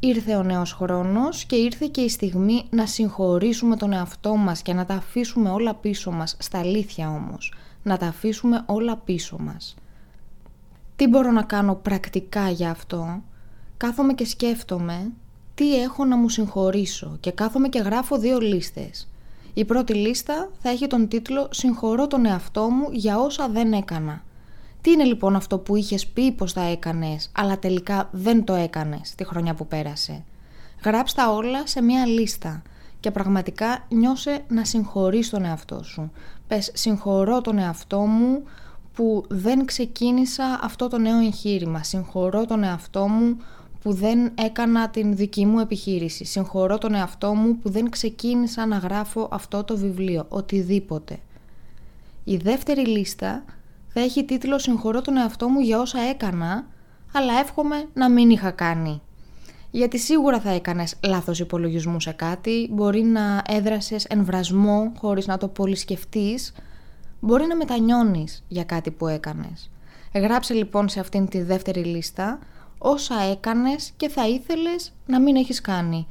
Ήρθε 0.00 0.34
ο 0.34 0.42
νέος 0.42 0.72
χρόνος 0.72 1.44
και 1.44 1.56
ήρθε 1.56 1.86
και 1.90 2.00
η 2.00 2.08
στιγμή 2.08 2.64
να 2.70 2.86
συγχωρήσουμε 2.86 3.76
τον 3.76 3.92
εαυτό 3.92 4.36
μας 4.36 4.62
και 4.62 4.72
να 4.72 4.84
τα 4.84 4.94
αφήσουμε 4.94 5.50
όλα 5.50 5.74
πίσω 5.74 6.10
μας, 6.10 6.36
στα 6.38 6.58
αλήθεια 6.58 7.08
όμως. 7.08 7.52
Να 7.82 7.96
τα 7.96 8.06
αφήσουμε 8.06 8.62
όλα 8.66 8.96
πίσω 8.96 9.36
μας. 9.40 9.74
Τι 10.96 11.06
μπορώ 11.06 11.30
να 11.30 11.42
κάνω 11.42 11.74
πρακτικά 11.74 12.48
για 12.48 12.70
αυτό; 12.70 13.22
Κάθομαι 13.76 14.12
και 14.12 14.26
σκέφτομαι 14.26 15.12
τι 15.54 15.80
έχω 15.80 16.04
να 16.04 16.16
μου 16.16 16.28
συγχωρήσω 16.28 17.16
και 17.20 17.30
κάθομαι 17.30 17.68
και 17.68 17.78
γράφω 17.78 18.18
δύο 18.18 18.38
λίστες. 18.38 19.08
Η 19.54 19.64
πρώτη 19.64 19.94
λίστα 19.94 20.50
θα 20.58 20.70
έχει 20.70 20.86
τον 20.86 21.08
τίτλο 21.08 21.48
«Συγχωρώ 21.50 22.06
τον 22.06 22.26
εαυτό 22.26 22.68
μου 22.68 22.88
για 22.92 23.18
όσα 23.18 23.48
δεν 23.48 23.72
έκανα». 23.72 24.22
Τι 24.84 24.90
είναι 24.90 25.04
λοιπόν 25.04 25.36
αυτό 25.36 25.58
που 25.58 25.76
είχες 25.76 26.06
πει 26.06 26.32
πως 26.32 26.52
θα 26.52 26.62
έκανες, 26.62 27.30
αλλά 27.32 27.58
τελικά 27.58 28.08
δεν 28.12 28.44
το 28.44 28.54
έκανες 28.54 29.14
τη 29.14 29.24
χρονιά 29.24 29.54
που 29.54 29.66
πέρασε; 29.66 30.24
Γράψτα 30.84 31.30
όλα 31.30 31.66
σε 31.66 31.82
μια 31.82 32.06
λίστα 32.06 32.62
και 33.00 33.10
πραγματικά 33.10 33.84
νιώσε 33.88 34.44
να 34.48 34.64
συγχωρείς 34.64 35.30
τον 35.30 35.44
εαυτό 35.44 35.82
σου. 35.82 36.10
Πες 36.46 36.70
συγχωρώ 36.74 37.40
τον 37.40 37.58
εαυτό 37.58 38.00
μου 38.00 38.42
που 38.94 39.24
δεν 39.28 39.64
ξεκίνησα 39.64 40.60
αυτό 40.62 40.88
το 40.88 40.98
νέο 40.98 41.18
εγχείρημα. 41.18 41.82
Συγχωρώ 41.82 42.44
τον 42.44 42.62
εαυτό 42.62 43.08
μου 43.08 43.36
που 43.82 43.92
δεν 43.92 44.32
έκανα 44.34 44.88
την 44.88 45.16
δική 45.16 45.46
μου 45.46 45.58
επιχείρηση. 45.58 46.24
Συγχωρώ 46.24 46.78
τον 46.78 46.94
εαυτό 46.94 47.34
μου 47.34 47.58
που 47.58 47.70
δεν 47.70 47.90
ξεκίνησα 47.90 48.66
να 48.66 48.76
γράφω 48.76 49.28
αυτό 49.30 49.64
το 49.64 49.76
βιβλίο. 49.76 50.26
Οτιδήποτε. 50.28 51.18
Η 52.24 52.36
δεύτερη 52.36 52.86
λίστα 52.86 53.44
θα 53.94 54.00
έχει 54.00 54.24
τίτλο 54.24 54.58
«Συγχωρώ 54.58 55.00
τον 55.00 55.16
εαυτό 55.16 55.48
μου 55.48 55.60
για 55.60 55.80
όσα 55.80 56.00
έκανα, 56.00 56.66
αλλά 57.12 57.38
εύχομαι 57.40 57.88
να 57.94 58.10
μην 58.10 58.30
είχα 58.30 58.50
κάνει». 58.50 59.00
Γιατί 59.70 59.98
σίγουρα 59.98 60.40
θα 60.40 60.50
έκανες 60.50 60.94
λάθος 61.04 61.40
υπολογισμούς 61.40 62.02
σε 62.02 62.12
κάτι, 62.12 62.68
μπορεί 62.70 63.02
να 63.02 63.42
έδρασες 63.48 64.04
εμβρασμό 64.04 64.92
χωρίς 64.98 65.26
να 65.26 65.38
το 65.38 65.48
πολυσκεφτείς, 65.48 66.54
μπορεί 67.20 67.46
να 67.46 67.56
μετανιώνεις 67.56 68.44
για 68.48 68.64
κάτι 68.64 68.90
που 68.90 69.06
έκανες. 69.06 69.70
Γράψε 70.14 70.54
λοιπόν 70.54 70.88
σε 70.88 71.00
αυτήν 71.00 71.28
τη 71.28 71.42
δεύτερη 71.42 71.84
λίστα 71.84 72.38
όσα 72.78 73.20
έκανες 73.20 73.92
και 73.96 74.08
θα 74.08 74.28
ήθελες 74.28 74.92
να 75.06 75.20
μην 75.20 75.36
έχεις 75.36 75.60
κάνει. 75.60 76.06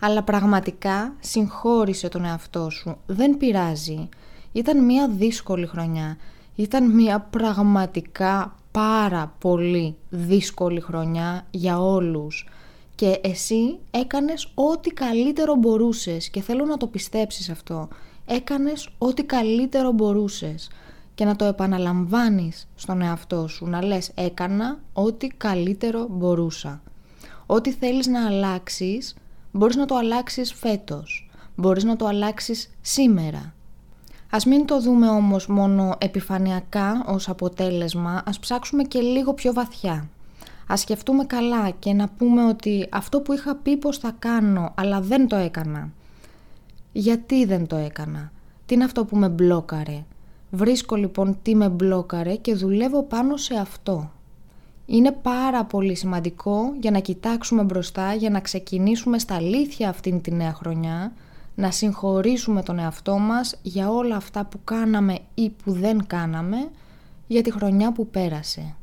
Αλλά 0.00 0.22
πραγματικά 0.22 1.14
συγχώρησε 1.20 2.08
τον 2.08 2.24
εαυτό 2.24 2.70
σου. 2.70 2.96
Δεν 3.06 3.36
πειράζει. 3.36 4.08
Ήταν 4.52 4.84
μια 4.84 5.08
δύσκολη 5.08 5.66
χρονιά. 5.66 6.16
Ήταν 6.56 6.90
μια 6.90 7.20
πραγματικά 7.20 8.54
πάρα 8.70 9.34
πολύ 9.38 9.96
δύσκολη 10.10 10.80
χρονιά 10.80 11.46
για 11.50 11.80
όλους. 11.80 12.48
Και 12.94 13.20
εσύ 13.22 13.78
έκανες 13.90 14.48
ό,τι 14.54 14.90
καλύτερο 14.90 15.54
μπορούσες 15.54 16.30
και 16.30 16.40
θέλω 16.40 16.64
να 16.64 16.76
το 16.76 16.86
πιστέψεις 16.86 17.50
αυτό. 17.50 17.88
Έκανες 18.26 18.88
ό,τι 18.98 19.24
καλύτερο 19.24 19.92
μπορούσες 19.92 20.70
και 21.14 21.24
να 21.24 21.36
το 21.36 21.44
επαναλαμβάνεις 21.44 22.68
στον 22.74 23.02
εαυτό 23.02 23.48
σου, 23.48 23.66
να 23.66 23.84
λες 23.84 24.10
έκανα 24.14 24.78
ό,τι 24.92 25.26
καλύτερο 25.26 26.06
μπορούσα. 26.10 26.82
Ό,τι 27.46 27.72
θέλεις 27.72 28.06
να 28.06 28.26
αλλάξεις, 28.26 29.16
μπορείς 29.52 29.76
να 29.76 29.86
το 29.86 29.96
αλλάξεις 29.96 30.52
φέτος, 30.52 31.30
μπορείς 31.54 31.84
να 31.84 31.96
το 31.96 32.06
αλλάξεις 32.06 32.70
σήμερα. 32.80 33.54
Ας 34.30 34.44
μην 34.44 34.66
το 34.66 34.80
δούμε 34.80 35.08
όμως 35.08 35.46
μόνο 35.46 35.94
επιφανειακά 35.98 37.04
ως 37.06 37.28
αποτέλεσμα, 37.28 38.22
ας 38.26 38.38
ψάξουμε 38.38 38.82
και 38.82 39.00
λίγο 39.00 39.34
πιο 39.34 39.52
βαθιά. 39.52 40.08
Ας 40.66 40.80
σκεφτούμε 40.80 41.24
καλά 41.24 41.70
και 41.70 41.92
να 41.92 42.08
πούμε 42.08 42.44
ότι 42.44 42.86
αυτό 42.90 43.20
που 43.20 43.32
είχα 43.32 43.54
πει 43.54 43.76
πως 43.76 43.98
θα 43.98 44.14
κάνω, 44.18 44.72
αλλά 44.74 45.00
δεν 45.00 45.28
το 45.28 45.36
έκανα. 45.36 45.90
Γιατί 46.92 47.44
δεν 47.44 47.66
το 47.66 47.76
έκανα, 47.76 48.32
τι 48.66 48.74
είναι 48.74 48.84
αυτό 48.84 49.04
που 49.04 49.16
με 49.16 49.28
μπλόκαρε, 49.28 50.04
Βρίσκω 50.50 50.96
λοιπόν 50.96 51.38
τι 51.42 51.54
με 51.54 51.68
μπλόκαρε 51.68 52.36
και 52.36 52.54
δουλεύω 52.54 53.02
πάνω 53.02 53.36
σε 53.36 53.54
αυτό. 53.54 54.10
Είναι 54.86 55.12
πάρα 55.12 55.64
πολύ 55.64 55.94
σημαντικό 55.94 56.74
για 56.80 56.90
να 56.90 56.98
κοιτάξουμε 56.98 57.62
μπροστά, 57.62 58.14
για 58.14 58.30
να 58.30 58.40
ξεκινήσουμε 58.40 59.18
στα 59.18 59.34
αλήθεια 59.34 59.88
αυτήν 59.88 60.20
τη 60.20 60.32
νέα 60.32 60.52
χρονιά, 60.52 61.12
να 61.56 61.70
συγχωρήσουμε 61.70 62.62
τον 62.62 62.78
εαυτό 62.78 63.18
μας 63.18 63.58
για 63.62 63.90
όλα 63.90 64.16
αυτά 64.16 64.44
που 64.44 64.60
κάναμε 64.64 65.18
ή 65.34 65.50
που 65.50 65.72
δεν 65.72 66.06
κάναμε 66.06 66.56
για 67.26 67.42
τη 67.42 67.52
χρονιά 67.52 67.92
που 67.92 68.06
πέρασε. 68.06 68.74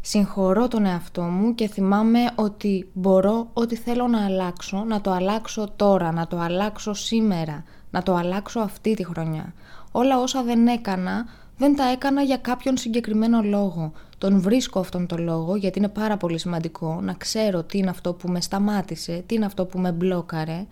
Συγχωρώ 0.00 0.68
τον 0.68 0.86
εαυτό 0.86 1.22
μου 1.22 1.54
και 1.54 1.68
θυμάμαι 1.68 2.18
ότι 2.34 2.90
μπορώ 2.92 3.48
ό,τι 3.52 3.76
θέλω 3.76 4.06
να 4.06 4.24
αλλάξω, 4.24 4.84
να 4.84 5.00
το 5.00 5.10
αλλάξω 5.10 5.68
τώρα, 5.76 6.12
να 6.12 6.26
το 6.26 6.38
αλλάξω 6.38 6.92
σήμερα, 6.92 7.64
να 7.90 8.02
το 8.02 8.14
αλλάξω 8.14 8.60
αυτή 8.60 8.94
τη 8.94 9.04
χρονιά. 9.04 9.54
Όλα 9.92 10.18
όσα 10.18 10.42
δεν 10.42 10.66
έκανα, 10.66 11.26
δεν 11.56 11.76
τα 11.76 11.84
έκανα 11.84 12.22
για 12.22 12.36
κάποιον 12.36 12.76
συγκεκριμένο 12.76 13.42
λόγο. 13.42 13.92
Τον 14.18 14.40
βρίσκω 14.40 14.80
αυτόν 14.80 15.06
τον 15.06 15.22
λόγο 15.22 15.56
γιατί 15.56 15.78
είναι 15.78 15.88
πάρα 15.88 16.16
πολύ 16.16 16.38
σημαντικό 16.38 17.00
να 17.02 17.12
ξέρω 17.12 17.62
τι 17.62 17.78
είναι 17.78 17.90
αυτό 17.90 18.12
που 18.12 18.28
με 18.28 18.40
σταμάτησε, 18.40 19.22
τι 19.26 19.34
είναι 19.34 19.44
αυτό 19.44 19.64
που 19.64 19.78
με 19.78 19.92
μπλόκαρε. 19.92 20.66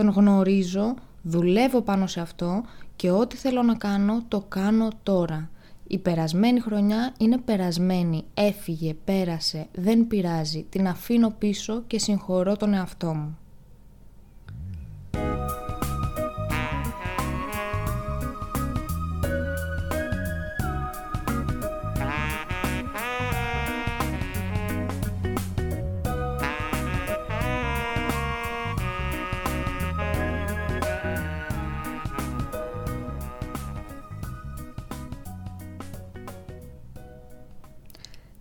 Τον 0.00 0.08
γνωρίζω, 0.08 0.94
δουλεύω 1.22 1.80
πάνω 1.80 2.06
σε 2.06 2.20
αυτό 2.20 2.62
και 2.96 3.10
ό,τι 3.10 3.36
θέλω 3.36 3.62
να 3.62 3.74
κάνω 3.74 4.22
το 4.28 4.44
κάνω 4.48 4.88
τώρα. 5.02 5.50
Η 5.86 5.98
περασμένη 5.98 6.60
χρονιά 6.60 7.14
είναι 7.18 7.38
περασμένη, 7.38 8.24
έφυγε, 8.34 8.94
πέρασε, 9.04 9.66
δεν 9.72 10.06
πειράζει, 10.06 10.66
την 10.68 10.88
αφήνω 10.88 11.34
πίσω 11.38 11.82
και 11.86 11.98
συγχωρώ 11.98 12.56
τον 12.56 12.74
εαυτό 12.74 13.14
μου. 13.14 13.38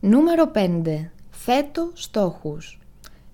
Νούμερο 0.09 0.51
5. 0.53 1.09
Θέτω 1.29 1.89
στόχους. 1.93 2.79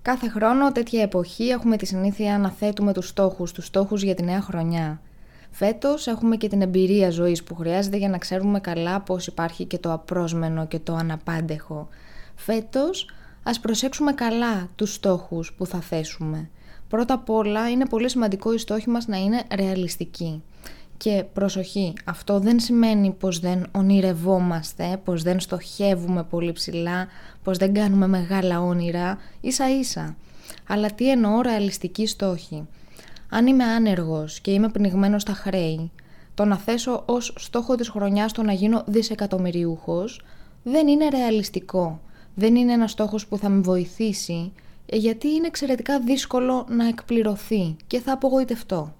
Κάθε 0.02 0.28
χρόνο 0.28 0.72
τέτοια 0.72 1.02
εποχή 1.02 1.48
έχουμε 1.48 1.76
τη 1.76 1.86
συνήθεια 1.86 2.38
να 2.38 2.50
θέτουμε 2.50 2.92
τους 2.92 3.08
στόχους, 3.08 3.52
τους 3.52 3.66
στόχους 3.66 4.02
για 4.02 4.14
τη 4.14 4.22
νέα 4.22 4.40
χρονιά. 4.40 5.00
Φέτος 5.50 6.06
έχουμε 6.06 6.36
και 6.36 6.48
την 6.48 6.62
εμπειρία 6.62 7.10
ζωής 7.10 7.44
που 7.44 7.54
χρειάζεται 7.54 7.96
για 7.96 8.08
να 8.08 8.18
ξέρουμε 8.18 8.60
καλά 8.60 9.00
πως 9.00 9.26
υπάρχει 9.26 9.64
και 9.64 9.78
το 9.78 9.92
απρόσμενο 9.92 10.66
και 10.66 10.78
το 10.78 10.94
αναπάντεχο. 10.94 11.88
Φέτος 12.34 13.10
ας 13.42 13.60
προσέξουμε 13.60 14.12
καλά 14.12 14.68
τους 14.76 14.94
στόχους 14.94 15.52
που 15.52 15.66
θα 15.66 15.80
θέσουμε. 15.80 16.50
Πρώτα 16.88 17.14
απ' 17.14 17.30
όλα 17.30 17.70
είναι 17.70 17.86
πολύ 17.86 18.10
σημαντικό 18.10 18.52
οι 18.52 18.58
στόχοι 18.58 18.90
μας 18.90 19.06
να 19.06 19.16
είναι 19.16 19.42
ρεαλιστικοί. 19.54 20.42
Και 20.96 21.24
προσοχή, 21.32 21.92
αυτό 22.04 22.38
δεν 22.38 22.60
σημαίνει 22.60 23.10
πως 23.10 23.38
δεν 23.38 23.66
ονειρευόμαστε, 23.72 25.00
πως 25.04 25.22
δεν 25.22 25.40
στοχεύουμε 25.40 26.22
πολύ 26.22 26.52
ψηλά, 26.52 27.06
πως 27.42 27.58
δεν 27.58 27.74
κάνουμε 27.74 28.06
μεγάλα 28.06 28.60
όνειρα, 28.60 29.18
ίσα 29.40 29.78
ίσα. 29.78 30.16
Αλλά 30.68 30.90
τι 30.90 31.10
εννοώ 31.10 31.40
ρεαλιστική 31.40 32.06
στόχη. 32.06 32.66
Αν 33.28 33.46
είμαι 33.46 33.64
άνεργος 33.64 34.40
και 34.40 34.50
είμαι 34.50 34.68
πνιγμένος 34.68 35.22
στα 35.22 35.32
χρέη, 35.32 35.90
το 36.34 36.44
να 36.44 36.56
θέσω 36.56 37.02
ως 37.06 37.32
στόχο 37.38 37.74
της 37.74 37.88
χρονιάς 37.88 38.32
το 38.32 38.42
να 38.42 38.52
γίνω 38.52 38.82
δισεκατομμυριούχος 38.86 40.24
δεν 40.62 40.88
είναι 40.88 41.08
ρεαλιστικό. 41.08 42.00
Δεν 42.34 42.56
είναι 42.56 42.72
ένας 42.72 42.90
στόχος 42.90 43.26
που 43.26 43.38
θα 43.38 43.48
με 43.48 43.60
βοηθήσει, 43.60 44.52
γιατί 44.86 45.28
είναι 45.28 45.46
εξαιρετικά 45.46 46.00
δύσκολο 46.00 46.66
να 46.68 46.88
εκπληρωθεί 46.88 47.76
και 47.86 48.00
θα 48.00 48.12
απογοητευτώ. 48.12 48.94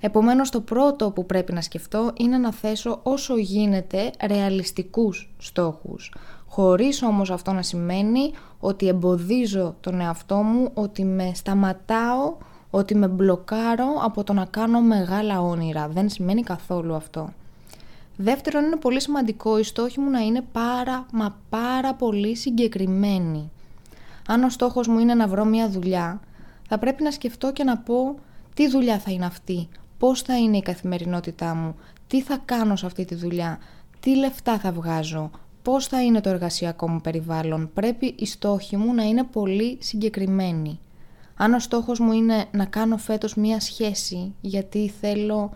Επομένως 0.00 0.50
το 0.50 0.60
πρώτο 0.60 1.10
που 1.10 1.26
πρέπει 1.26 1.52
να 1.52 1.60
σκεφτώ 1.60 2.10
είναι 2.16 2.38
να 2.38 2.52
θέσω 2.52 3.00
όσο 3.02 3.36
γίνεται 3.36 4.10
ρεαλιστικούς 4.26 5.34
στόχους. 5.38 6.14
Χωρίς 6.46 7.02
όμως 7.02 7.30
αυτό 7.30 7.52
να 7.52 7.62
σημαίνει 7.62 8.32
ότι 8.60 8.88
εμποδίζω 8.88 9.74
τον 9.80 10.00
εαυτό 10.00 10.36
μου, 10.36 10.70
ότι 10.74 11.04
με 11.04 11.30
σταματάω, 11.34 12.36
ότι 12.70 12.94
με 12.94 13.08
μπλοκάρω 13.08 13.86
από 14.02 14.24
το 14.24 14.32
να 14.32 14.44
κάνω 14.44 14.80
μεγάλα 14.80 15.40
όνειρα. 15.40 15.88
Δεν 15.88 16.08
σημαίνει 16.08 16.42
καθόλου 16.42 16.94
αυτό. 16.94 17.32
Δεύτερον, 18.16 18.64
είναι 18.64 18.76
πολύ 18.76 19.00
σημαντικό 19.00 19.58
οι 19.58 19.62
στόχοι 19.62 20.00
μου 20.00 20.10
να 20.10 20.18
είναι 20.18 20.44
πάρα 20.52 21.06
μα 21.12 21.36
πάρα 21.48 21.94
πολύ 21.94 22.36
συγκεκριμένοι. 22.36 23.50
Αν 24.26 24.42
ο 24.42 24.48
στόχος 24.48 24.88
μου 24.88 24.98
είναι 24.98 25.14
να 25.14 25.26
βρω 25.26 25.44
μια 25.44 25.68
δουλειά, 25.68 26.20
θα 26.68 26.78
πρέπει 26.78 27.02
να 27.02 27.10
σκεφτώ 27.10 27.52
και 27.52 27.64
να 27.64 27.78
πω 27.78 28.14
τι 28.54 28.68
δουλειά 28.68 28.98
θα 28.98 29.10
είναι 29.10 29.26
αυτή, 29.26 29.68
πώς 29.98 30.22
θα 30.22 30.38
είναι 30.38 30.56
η 30.56 30.62
καθημερινότητά 30.62 31.54
μου, 31.54 31.74
τι 32.06 32.22
θα 32.22 32.42
κάνω 32.44 32.76
σε 32.76 32.86
αυτή 32.86 33.04
τη 33.04 33.14
δουλειά, 33.14 33.58
τι 34.00 34.16
λεφτά 34.16 34.58
θα 34.58 34.72
βγάζω, 34.72 35.30
πώς 35.62 35.86
θα 35.86 36.02
είναι 36.02 36.20
το 36.20 36.28
εργασιακό 36.28 36.88
μου 36.88 37.00
περιβάλλον. 37.00 37.70
Πρέπει 37.74 38.14
οι 38.18 38.26
στόχοι 38.26 38.76
μου 38.76 38.94
να 38.94 39.02
είναι 39.02 39.24
πολύ 39.24 39.78
συγκεκριμένοι. 39.80 40.80
Αν 41.36 41.52
ο 41.52 41.58
στόχος 41.58 41.98
μου 41.98 42.12
είναι 42.12 42.44
να 42.50 42.64
κάνω 42.64 42.96
φέτος 42.96 43.34
μία 43.34 43.60
σχέση 43.60 44.34
γιατί 44.40 44.92
θέλω 45.00 45.50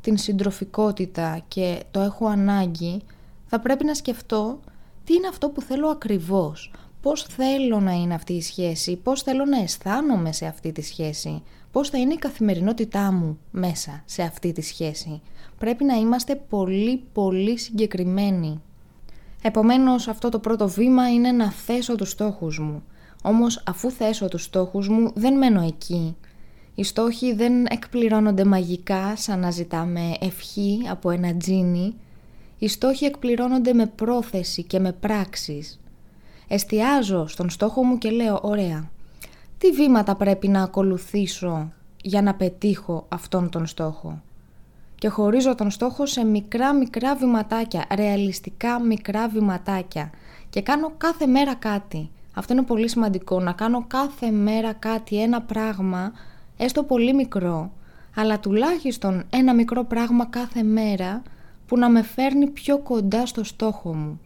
την 0.00 0.16
συντροφικότητα 0.16 1.44
και 1.48 1.82
το 1.90 2.00
έχω 2.00 2.26
ανάγκη, 2.26 3.02
θα 3.46 3.60
πρέπει 3.60 3.84
να 3.84 3.94
σκεφτώ 3.94 4.60
τι 5.04 5.14
είναι 5.14 5.26
αυτό 5.26 5.48
που 5.48 5.60
θέλω 5.60 5.88
ακριβώς. 5.88 6.72
Πώς 7.02 7.22
θέλω 7.22 7.80
να 7.80 7.92
είναι 7.92 8.14
αυτή 8.14 8.32
η 8.32 8.42
σχέση, 8.42 8.96
πώς 8.96 9.22
θέλω 9.22 9.44
να 9.44 9.58
αισθάνομαι 9.58 10.32
σε 10.32 10.46
αυτή 10.46 10.72
τη 10.72 10.82
σχέση, 10.82 11.42
πώς 11.72 11.88
θα 11.88 11.98
είναι 11.98 12.12
η 12.12 12.18
καθημερινότητά 12.18 13.12
μου 13.12 13.38
μέσα 13.50 14.02
σε 14.04 14.22
αυτή 14.22 14.52
τη 14.52 14.60
σχέση; 14.60 15.20
Πρέπει 15.58 15.84
να 15.84 15.94
είμαστε 15.94 16.34
πολύ 16.34 17.02
πολύ 17.12 17.58
συγκεκριμένοι. 17.58 18.60
Επομένως 19.42 20.08
αυτό 20.08 20.28
το 20.28 20.38
πρώτο 20.38 20.68
βήμα 20.68 21.12
είναι 21.12 21.32
να 21.32 21.50
θέσω 21.50 21.94
τους 21.94 22.10
στόχους 22.10 22.58
μου. 22.58 22.82
Όμως 23.22 23.62
αφού 23.66 23.90
θέσω 23.90 24.28
τους 24.28 24.42
στόχους 24.42 24.88
μου 24.88 25.10
δεν 25.14 25.38
μένω 25.38 25.62
εκεί. 25.62 26.16
Οι 26.74 26.84
στόχοι 26.84 27.34
δεν 27.34 27.66
εκπληρώνονται 27.66 28.44
μαγικά 28.44 29.16
σαν 29.16 29.40
να 29.40 29.50
ζητάμε 29.50 30.14
ευχή 30.20 30.78
από 30.90 31.10
ένα 31.10 31.36
τζίνι. 31.36 31.94
Οι 32.58 32.68
στόχοι 32.68 33.04
εκπληρώνονται 33.04 33.72
με 33.72 33.86
πρόθεση 33.86 34.62
και 34.62 34.78
με 34.78 34.92
πράξεις. 34.92 35.80
Εστιάζω 36.48 37.26
στον 37.26 37.50
στόχο 37.50 37.82
μου 37.82 37.98
και 37.98 38.10
λέω 38.10 38.38
ωραία, 38.42 38.90
τι 39.58 39.70
βήματα 39.70 40.14
πρέπει 40.14 40.48
να 40.48 40.62
ακολουθήσω 40.62 41.72
για 42.02 42.22
να 42.22 42.34
πετύχω 42.34 43.06
αυτόν 43.08 43.48
τον 43.48 43.66
στόχο; 43.66 44.22
Και 44.94 45.08
χωρίζω 45.08 45.54
τον 45.54 45.70
στόχο 45.70 46.06
σε 46.06 46.24
μικρά 46.24 46.74
μικρά 46.74 47.14
βηματάκια, 47.16 47.84
ρεαλιστικά 47.94 48.80
μικρά 48.80 49.28
βηματάκια 49.28 50.10
και 50.50 50.62
κάνω 50.62 50.92
κάθε 50.96 51.26
μέρα 51.26 51.54
κάτι. 51.54 52.10
Αυτό 52.34 52.52
είναι 52.52 52.62
πολύ 52.62 52.88
σημαντικό, 52.88 53.40
να 53.40 53.52
κάνω 53.52 53.84
κάθε 53.86 54.30
μέρα 54.30 54.72
κάτι, 54.72 55.22
ένα 55.22 55.42
πράγμα, 55.42 56.12
έστω 56.56 56.82
πολύ 56.82 57.14
μικρό, 57.14 57.72
αλλά 58.14 58.40
τουλάχιστον 58.40 59.24
ένα 59.30 59.54
μικρό 59.54 59.84
πράγμα 59.84 60.26
κάθε 60.26 60.62
μέρα 60.62 61.22
που 61.66 61.78
να 61.78 61.88
με 61.88 62.02
φέρνει 62.02 62.46
πιο 62.46 62.78
κοντά 62.78 63.26
στο 63.26 63.44
στόχο 63.44 63.94
μου. 63.94 64.20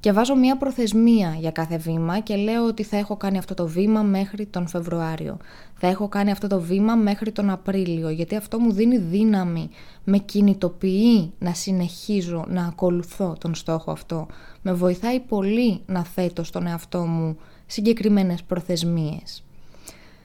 Και 0.00 0.12
βάζω 0.12 0.36
μία 0.36 0.56
προθεσμία 0.56 1.36
για 1.40 1.50
κάθε 1.50 1.76
βήμα 1.76 2.20
και 2.20 2.36
λέω 2.36 2.66
ότι 2.66 2.82
θα 2.82 2.96
έχω 2.96 3.16
κάνει 3.16 3.38
αυτό 3.38 3.54
το 3.54 3.66
βήμα 3.66 4.02
μέχρι 4.02 4.46
τον 4.46 4.66
Φεβρουάριο. 4.66 5.36
Θα 5.74 5.86
έχω 5.86 6.08
κάνει 6.08 6.30
αυτό 6.30 6.46
το 6.46 6.60
βήμα 6.60 6.94
μέχρι 6.94 7.32
τον 7.32 7.50
Απρίλιο, 7.50 8.08
γιατί 8.08 8.36
αυτό 8.36 8.58
μου 8.58 8.72
δίνει 8.72 8.98
δύναμη, 8.98 9.70
με 10.04 10.18
κινητοποιεί 10.18 11.32
να 11.38 11.54
συνεχίζω 11.54 12.44
να 12.48 12.64
ακολουθώ 12.64 13.36
τον 13.40 13.54
στόχο 13.54 13.90
αυτό. 13.90 14.26
Με 14.62 14.72
βοηθάει 14.72 15.20
πολύ 15.20 15.80
να 15.86 16.04
θέτω 16.04 16.44
στον 16.44 16.66
εαυτό 16.66 17.00
μου 17.00 17.36
συγκεκριμένες 17.66 18.42
προθεσμίες. 18.42 19.44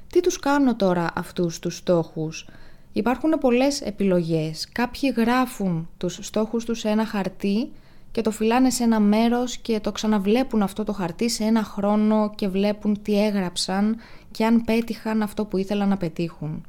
Τι 0.07 0.19
τους 0.19 0.39
κάνω 0.39 0.75
τώρα 0.75 1.11
αυτούς 1.15 1.59
τους 1.59 1.77
στόχους; 1.77 2.47
Υπάρχουν 2.93 3.31
πολλές 3.39 3.81
επιλογές. 3.81 4.67
Κάποιοι 4.71 5.13
γράφουν 5.15 5.89
τους 5.97 6.19
στόχους 6.21 6.65
τους 6.65 6.79
σε 6.79 6.89
ένα 6.89 7.05
χαρτί 7.05 7.71
και 8.13 8.21
το 8.21 8.31
φυλάνε 8.31 8.69
σε 8.69 8.83
ένα 8.83 8.99
μέρος 8.99 9.57
και 9.57 9.79
το 9.79 9.91
ξαναβλέπουν 9.91 10.61
αυτό 10.61 10.83
το 10.83 10.93
χαρτί 10.93 11.29
σε 11.29 11.43
ένα 11.43 11.63
χρόνο 11.63 12.31
και 12.35 12.47
βλέπουν 12.47 13.01
τι 13.01 13.25
έγραψαν 13.25 13.97
και 14.31 14.45
αν 14.45 14.63
πέτυχαν 14.63 15.21
αυτό 15.21 15.45
που 15.45 15.57
ήθελαν 15.57 15.89
να 15.89 15.97
πετύχουν. 15.97 16.65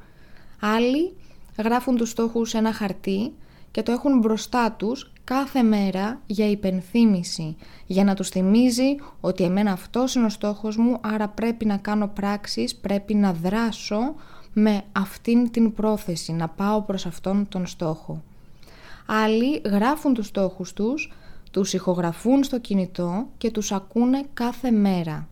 Άλλοι 0.59 1.13
γράφουν 1.57 1.95
τους 1.95 2.09
στόχους 2.09 2.49
σε 2.49 2.57
ένα 2.57 2.73
χαρτί 2.73 3.33
και 3.71 3.83
το 3.83 3.91
έχουν 3.91 4.19
μπροστά 4.19 4.71
τους 4.71 5.11
κάθε 5.23 5.63
μέρα 5.63 6.21
για 6.25 6.49
υπενθύμηση, 6.49 7.55
για 7.85 8.03
να 8.03 8.13
τους 8.13 8.29
θυμίζει 8.29 8.95
ότι 9.21 9.43
εμένα 9.43 9.71
αυτός 9.71 10.15
είναι 10.15 10.25
ο 10.25 10.29
στόχος 10.29 10.77
μου, 10.77 10.97
άρα 11.01 11.27
πρέπει 11.27 11.65
να 11.65 11.77
κάνω 11.77 12.07
πράξεις, 12.07 12.75
πρέπει 12.75 13.13
να 13.13 13.33
δράσω 13.33 14.15
με 14.53 14.81
αυτήν 14.91 15.51
την 15.51 15.73
πρόθεση, 15.73 16.31
να 16.31 16.47
πάω 16.47 16.81
προς 16.81 17.05
αυτόν 17.05 17.47
τον 17.49 17.67
στόχο. 17.67 18.21
Άλλοι 19.05 19.61
γράφουν 19.65 20.13
τους 20.13 20.27
στόχους 20.27 20.73
τους 20.73 21.11
τους 21.55 21.73
ηχογραφούν 21.73 22.43
στο 22.43 22.59
κινητό 22.59 23.27
και 23.37 23.51
τους 23.51 23.71
ακούνε 23.71 24.23
κάθε 24.33 24.71
μέρα. 24.71 25.27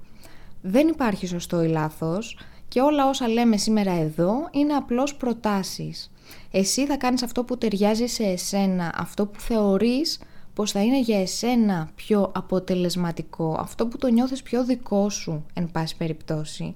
Δεν 0.62 0.88
υπάρχει 0.88 1.28
σωστό 1.28 1.64
ή 1.64 1.68
λάθος 1.68 2.40
και 2.68 2.82
όλα 2.82 3.10
όσα 3.10 3.28
λέμε 3.28 3.58
σήμερα 3.58 3.92
εδώ 3.92 4.34
είναι 4.52 4.74
απλώς 4.74 5.16
προτάσεις. 5.16 6.12
Εσύ 6.52 6.86
θα 6.86 6.98
κάνεις 6.98 7.24
αυτό 7.24 7.44
που 7.44 7.58
ταιριάζει 7.58 8.06
σε 8.06 8.24
εσένα, 8.24 8.94
αυτό 8.98 9.26
που 9.26 9.40
θεωρείς 9.40 10.20
πως 10.54 10.72
θα 10.72 10.84
είναι 10.84 11.00
για 11.00 11.22
εσένα 11.22 11.90
πιο 11.96 12.32
αποτελεσματικό, 12.36 13.58
αυτό 13.60 13.88
που 13.88 13.98
το 13.98 14.08
νιώθεις 14.08 14.42
πιο 14.42 14.66
δικό 14.66 15.10
σου, 15.10 15.46
εν 15.54 15.72
πάση 15.72 15.98
περιπτώσει. 15.98 16.76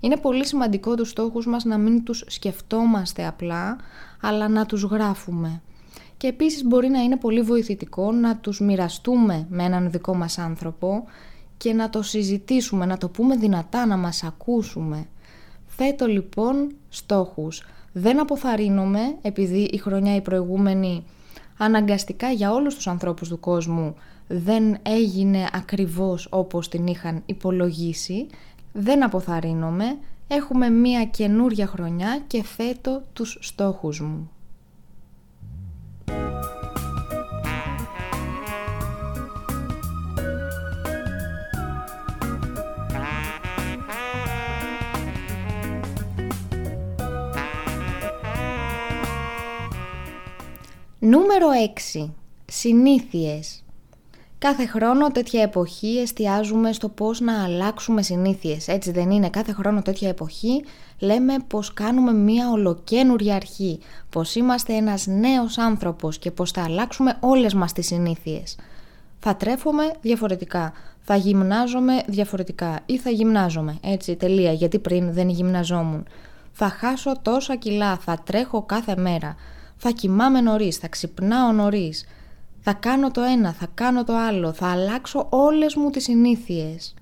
Είναι 0.00 0.16
πολύ 0.16 0.46
σημαντικό 0.46 0.94
τους 0.94 1.08
στόχους 1.08 1.46
μας 1.46 1.64
να 1.64 1.78
μην 1.78 2.04
τους 2.04 2.24
σκεφτόμαστε 2.26 3.26
απλά, 3.26 3.76
αλλά 4.20 4.48
να 4.48 4.66
τους 4.66 4.82
γράφουμε 4.82 5.62
και 6.22 6.28
επίσης 6.28 6.64
μπορεί 6.64 6.88
να 6.88 7.00
είναι 7.00 7.16
πολύ 7.16 7.42
βοηθητικό 7.42 8.12
να 8.12 8.36
τους 8.36 8.60
μοιραστούμε 8.60 9.46
με 9.50 9.64
έναν 9.64 9.90
δικό 9.90 10.14
μας 10.14 10.38
άνθρωπο 10.38 11.04
και 11.56 11.72
να 11.72 11.90
το 11.90 12.02
συζητήσουμε, 12.02 12.86
να 12.86 12.98
το 12.98 13.08
πούμε 13.08 13.36
δυνατά, 13.36 13.86
να 13.86 13.96
μας 13.96 14.22
ακούσουμε. 14.24 15.06
Θέτω 15.66 16.06
λοιπόν 16.06 16.74
στόχους. 16.88 17.62
Δεν 17.92 18.20
αποθαρρύνομαι 18.20 19.00
επειδή 19.22 19.58
η 19.58 19.76
χρονιά 19.76 20.14
η 20.14 20.20
προηγούμενη 20.20 21.04
αναγκαστικά 21.56 22.30
για 22.30 22.52
όλους 22.52 22.74
τους 22.74 22.86
ανθρώπους 22.86 23.28
του 23.28 23.40
κόσμου 23.40 23.94
δεν 24.28 24.76
έγινε 24.82 25.48
ακριβώς 25.52 26.26
όπως 26.30 26.68
την 26.68 26.86
είχαν 26.86 27.22
υπολογίσει. 27.26 28.26
Δεν 28.72 29.04
αποθαρρύνομαι, 29.04 29.98
έχουμε 30.28 30.70
μία 30.70 31.04
καινούρια 31.04 31.66
χρονιά 31.66 32.22
και 32.26 32.42
θέτω 32.42 33.02
τους 33.12 33.38
στόχους 33.40 34.00
μου. 34.00 34.30
Νούμερο 51.04 51.46
6. 51.94 52.10
Συνήθειες. 52.46 53.64
Κάθε 54.38 54.66
χρόνο 54.66 55.08
τέτοια 55.08 55.42
εποχή 55.42 55.98
εστιάζουμε 55.98 56.72
στο 56.72 56.88
πώς 56.88 57.20
να 57.20 57.44
αλλάξουμε 57.44 58.02
συνήθειες. 58.02 58.68
Έτσι 58.68 58.90
δεν 58.90 59.10
είναι 59.10 59.30
κάθε 59.30 59.52
χρόνο 59.52 59.82
τέτοια 59.82 60.08
εποχή 60.08 60.64
λέμε 60.98 61.36
πως 61.46 61.74
κάνουμε 61.74 62.12
μία 62.12 62.50
ολοκένουρια 62.50 63.34
αρχή, 63.34 63.78
πως 64.10 64.34
είμαστε 64.34 64.74
ένας 64.74 65.06
νέος 65.06 65.58
άνθρωπος 65.58 66.18
και 66.18 66.30
πως 66.30 66.50
θα 66.50 66.62
αλλάξουμε 66.62 67.16
όλες 67.20 67.54
μας 67.54 67.72
τις 67.72 67.86
συνήθειες. 67.86 68.56
Θα 69.18 69.36
τρέφομαι 69.36 69.92
διαφορετικά, 70.00 70.72
θα 71.00 71.16
γυμνάζομαι 71.16 72.02
διαφορετικά 72.06 72.80
ή 72.86 72.98
θα 72.98 73.10
γυμνάζομαι, 73.10 73.78
έτσι 73.82 74.16
τελεία 74.16 74.52
γιατί 74.52 74.78
πριν 74.78 75.12
δεν 75.12 75.28
γυμναζόμουν. 75.28 76.06
Θα 76.52 76.68
χάσω 76.68 77.12
τόσα 77.22 77.56
κιλά, 77.56 77.96
θα 77.96 78.22
τρέχω 78.24 78.62
κάθε 78.62 78.96
μέρα, 78.96 79.36
θα 79.84 79.90
κοιμάμαι 79.90 80.40
νωρίς, 80.40 80.76
θα 80.76 80.88
ξυπνάω 80.88 81.52
νωρίς. 81.52 82.04
Θα 82.60 82.72
κάνω 82.72 83.10
το 83.10 83.22
ένα, 83.22 83.52
θα 83.52 83.66
κάνω 83.74 84.04
το 84.04 84.16
άλλο, 84.16 84.52
θα 84.52 84.66
αλλάξω 84.66 85.26
όλες 85.30 85.74
μου 85.74 85.90
τις 85.90 86.02
συνήθειες. 86.02 86.94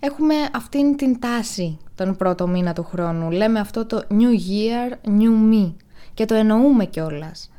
Έχουμε 0.00 0.34
αυτήν 0.54 0.96
την 0.96 1.20
τάση 1.20 1.78
τον 1.94 2.16
πρώτο 2.16 2.46
μήνα 2.46 2.72
του 2.72 2.84
χρόνου. 2.84 3.30
Λέμε 3.30 3.60
αυτό 3.60 3.86
το 3.86 4.02
New 4.10 4.32
Year, 4.32 5.08
New 5.08 5.52
Me 5.52 5.72
και 6.14 6.24
το 6.24 6.34
εννοούμε 6.34 6.84
κιόλας. 6.84 7.50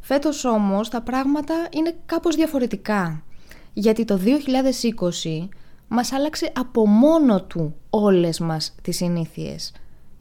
Φέτος 0.00 0.44
όμως 0.44 0.88
τα 0.88 1.02
πράγματα 1.02 1.54
είναι 1.70 1.94
κάπως 2.06 2.34
διαφορετικά. 2.34 3.22
Γιατί 3.72 4.04
το 4.04 4.16
2020 4.16 5.48
μας 5.88 6.12
άλλαξε 6.12 6.52
από 6.54 6.86
μόνο 6.86 7.42
του 7.42 7.74
όλες 7.90 8.38
μας 8.38 8.74
τις 8.82 8.96
συνήθειες 8.96 9.72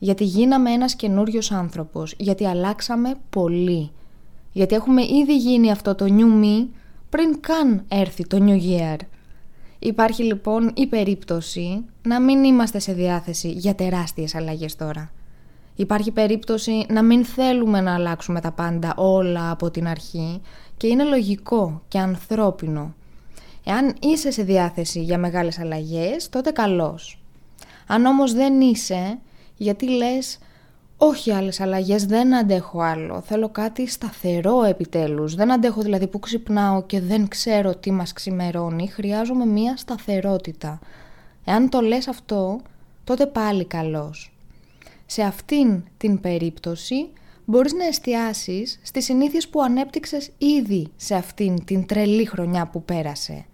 γιατί 0.04 0.24
γίναμε 0.24 0.72
ένας 0.72 0.96
καινούριος 0.96 1.52
άνθρωπος, 1.52 2.13
γιατί 2.18 2.46
αλλάξαμε 2.46 3.16
πολύ. 3.30 3.92
Γιατί 4.52 4.76
έχουμε 4.76 5.02
ήδη 5.02 5.38
γίνει 5.38 5.72
αυτό 5.72 5.96
το 5.96 6.06
New 6.10 6.44
Me 6.44 6.68
πριν 7.10 7.39
καν 7.39 7.86
έρθει 7.88 8.28
το 8.28 8.38
New 8.42 8.62
Year. 8.62 8.98
Υπάρχει 9.80 10.24
λοιπόν 10.24 10.72
η 10.76 10.88
περίπτωση 10.88 11.86
να 12.02 12.22
μην 12.22 12.44
είμαστε 12.44 12.80
σε 12.80 12.94
διάθεση 12.94 13.52
για 13.52 13.76
τεράστιες 13.76 14.36
αλλαγές 14.36 14.76
τώρα. 14.76 15.12
Υπάρχει 15.76 16.12
περίπτωση 16.12 16.86
να 16.89 17.04
μην 17.04 17.26
θέλουμε 17.26 17.82
να 17.82 17.94
αλλάξουμε 17.94 18.42
τα 18.42 18.52
πάντα 18.52 18.94
όλα 18.96 19.52
από 19.52 19.72
την 19.72 19.88
αρχή 19.88 20.42
και 20.78 20.88
είναι 20.88 21.04
λογικό 21.04 21.82
και 21.88 22.00
ανθρώπινο. 22.00 22.94
Εάν 23.63 23.96
είσαι 24.00 24.32
σε 24.32 24.44
διάθεση 24.44 25.02
για 25.02 25.18
μεγάλες 25.18 25.60
αλλαγές, 25.60 26.30
τότε 26.30 26.52
καλώς. 26.52 27.22
Αν 27.88 28.06
όμως 28.06 28.34
δεν 28.34 28.62
είσαι, 28.62 29.20
γιατί 29.58 29.89
λες 29.89 30.39
όχι 30.98 31.32
άλλες 31.32 31.60
αλλαγές, 31.60 32.06
δεν 32.06 32.36
αντέχω 32.36 32.82
άλλο, 32.82 33.22
θέλω 33.22 33.50
κάτι 33.50 33.88
σταθερό 33.88 34.63
επιτέλους, 34.63 35.36
δεν 35.36 35.52
αντέχω 35.52 35.82
δηλαδή 35.82 36.08
που 36.08 36.20
ξυπνάω 36.20 36.84
και 36.84 37.02
δεν 37.02 37.28
ξέρω 37.28 37.76
τι 37.76 37.92
μας 37.92 38.13
ξημερώνει, 38.13 38.88
χρειάζομαι 38.88 39.46
μία 39.46 39.78
σταθερότητα. 39.78 40.80
Εάν 41.46 41.70
το 41.70 41.82
λες 41.82 42.08
αυτό, 42.08 42.60
τότε 43.04 43.26
πάλι 43.26 43.66
καλός. 43.66 44.34
Σε 45.06 45.22
αυτήν 45.22 45.84
την 45.98 46.20
περίπτωση 46.20 47.10
μπορείς 47.46 47.74
να 47.74 47.86
εστιάσεις 47.86 48.80
στις 48.84 49.06
συνήθειες 49.06 49.48
που 49.48 49.62
ανέπτυξες 49.62 50.32
ήδη 50.38 50.92
σε 50.96 51.16
αυτήν 51.16 51.66
την 51.66 51.86
τρελή 51.86 52.26
χρονιά 52.26 52.68
που 52.68 52.84
πέρασε. 52.84 53.46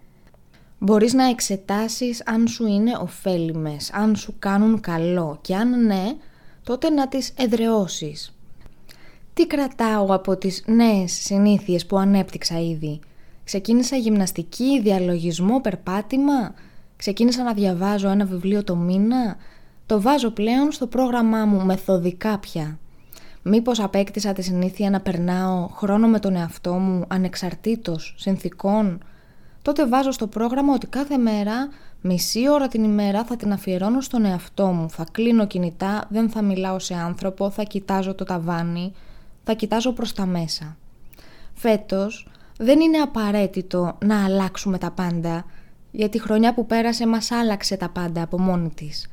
Μπορείς 0.82 1.12
να 1.12 1.28
εξετάσεις 1.28 2.22
αν 2.26 2.46
σου 2.48 2.66
είναι 2.66 2.96
ωφέλιμες, 3.00 3.92
αν 3.92 4.16
σου 4.16 4.34
κάνουν 4.38 4.80
καλό 4.80 5.38
και 5.40 5.56
αν 5.56 5.86
ναι, 5.86 6.16
τότε 6.64 6.90
να 6.90 7.08
τις 7.08 7.32
εδρεώσεις. 7.36 8.34
Τι 9.34 9.46
κρατάω 9.46 10.06
από 10.14 10.36
τις 10.36 10.64
νέες 10.66 11.12
συνήθειες 11.12 11.86
που 11.86 11.98
ανέπτυξα 11.98 12.60
ήδη; 12.60 13.00
Ξεκίνησα 13.44 13.96
γυμναστική, 13.96 14.80
διαλογισμό, 14.80 15.60
περπάτημα; 15.60 16.54
Ξεκίνησα 16.96 17.42
να 17.42 17.52
διαβάζω 17.52 18.08
ένα 18.08 18.24
βιβλίο 18.24 18.64
το 18.64 18.76
μήνα; 18.76 19.36
Το 19.86 20.00
βάζω 20.00 20.30
πλέον 20.30 20.72
στο 20.72 20.86
πρόγραμμά 20.86 21.44
μου 21.44 21.64
μεθοδικά 21.64 22.38
πια. 22.38 22.78
Μήπως 23.42 23.80
απέκτησα 23.80 24.32
τη 24.32 24.42
συνήθεια 24.42 24.90
να 24.90 25.00
περνάω 25.00 25.68
χρόνο 25.68 26.06
με 26.08 26.18
τον 26.18 26.36
εαυτό 26.36 26.72
μου 26.72 27.04
ανεξαρτήτως 27.08 28.14
συνθήκων; 28.18 29.00
Τότε 29.62 29.86
βάζω 29.86 30.10
στο 30.10 30.26
πρόγραμμα 30.26 30.74
ότι 30.74 30.86
κάθε 30.86 31.16
μέρα, 31.16 31.68
μισή 32.00 32.48
ώρα 32.50 32.68
την 32.68 32.84
ημέρα 32.84 33.24
θα 33.24 33.36
την 33.36 33.52
αφιερώνω 33.52 34.00
στον 34.00 34.24
εαυτό 34.24 34.66
μου. 34.66 34.90
Θα 34.90 35.04
κλείνω 35.12 35.46
κινητά, 35.46 36.06
δεν 36.08 36.30
θα 36.30 36.42
μιλάω 36.42 36.78
σε 36.78 36.94
άνθρωπο, 36.94 37.50
θα 37.50 37.62
κοιτάζω 37.62 38.14
το 38.14 38.24
ταβάνι, 38.24 38.92
θα 39.44 39.52
κοιτάζω 39.52 39.92
προς 39.92 40.12
τα 40.12 40.26
μέσα. 40.26 40.76
Φέτος 41.54 42.28
δεν 42.58 42.80
είναι 42.80 42.98
απαραίτητο 42.98 43.98
να 44.04 44.24
αλλάξουμε 44.24 44.78
τα 44.78 44.90
πάντα, 44.90 45.44
γιατί 45.90 46.16
η 46.16 46.20
χρονιά 46.20 46.54
που 46.54 46.66
πέρασε 46.66 47.06
μας 47.06 47.30
άλλαξε 47.30 47.76
τα 47.76 47.88
πάντα 47.88 48.22
από 48.22 48.40
μόνη 48.40 48.70
της. 48.70 49.10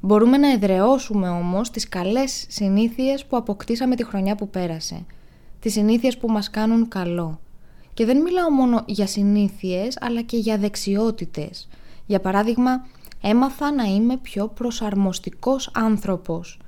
Μπορούμε 0.00 0.36
να 0.36 0.50
εδραιώσουμε 0.50 1.28
όμως 1.28 1.70
τις 1.70 1.88
καλές 1.88 2.46
συνήθειες 2.48 3.26
που 3.26 3.36
αποκτήσαμε 3.36 3.96
τη 3.96 4.04
χρονιά 4.04 4.34
που 4.34 4.48
πέρασε. 4.48 5.04
Τις 5.60 5.72
συνήθειες 5.72 6.18
που 6.18 6.28
μας 6.28 6.50
κάνουν 6.50 6.88
καλό 6.88 7.40
Και 7.94 8.04
δεν 8.04 8.20
μιλάω 8.20 8.50
μόνο 8.50 8.82
για 8.86 9.06
συνήθειες, 9.06 9.98
αλλά 10.00 10.22
και 10.22 10.36
για 10.36 10.58
δεξιότητες. 10.58 11.68
Για 12.06 12.20
παράδειγμα, 12.20 12.86
έμαθα 13.22 13.72
να 13.72 13.84
είμαι 13.84 14.16
πιο 14.16 14.48
προσαρμοστικός 14.48 15.70
άνθρωπος. 15.74 16.58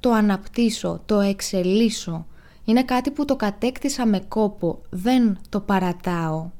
Το 0.00 0.12
αναπτύσσω, 0.12 1.02
το 1.06 1.20
εξελίσσω. 1.20 2.26
Είναι 2.64 2.82
κάτι 2.82 3.10
που 3.10 3.24
το 3.24 3.36
κατέκτησα 3.36 4.06
με 4.06 4.20
κόπο, 4.28 4.80
δεν 4.90 5.38
το 5.48 5.60
παρατάω. 5.60 6.50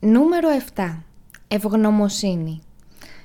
Νούμερο 0.00 0.48
7. 0.74 1.02
Ευγνωμοσύνη. 1.48 2.60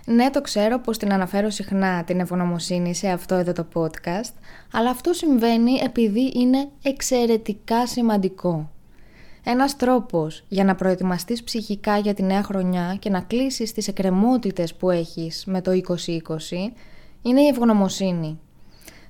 Ναι, 0.06 0.30
το 0.30 0.42
ξέρω 0.42 0.80
πως 0.80 0.98
την 0.98 1.14
αναφέρω 1.14 1.50
συχνά 1.50 2.04
την 2.04 2.20
ευγνωμοσύνη 2.20 2.96
σε 2.96 3.10
αυτό 3.10 3.36
εδώ 3.36 3.52
το 3.52 3.66
podcast, 3.74 4.34
αλλά 4.72 4.90
αυτό 4.90 5.14
συμβαίνει 5.14 5.80
επειδή 5.84 6.32
είναι 6.36 6.68
εξαιρετικά 6.84 7.88
σημαντικό. 7.88 8.70
Ένας 9.44 9.76
τρόπος 9.76 10.44
για 10.48 10.64
να 10.64 10.76
προετοιμαστείς 10.76 11.44
ψυχικά 11.44 11.98
για 11.98 12.14
τη 12.14 12.24
νέα 12.24 12.44
χρονιά 12.44 12.98
και 13.00 13.10
να 13.10 13.22
κλείσεις 13.22 13.72
τις 13.72 13.88
εκκρεμότητες 13.88 14.76
που 14.76 14.90
έχεις 14.90 15.44
με 15.46 15.62
το 15.62 15.72
2020 15.72 16.72
είναι 17.22 17.42
η 17.42 17.48
ευγνωμοσύνη. 17.48 18.40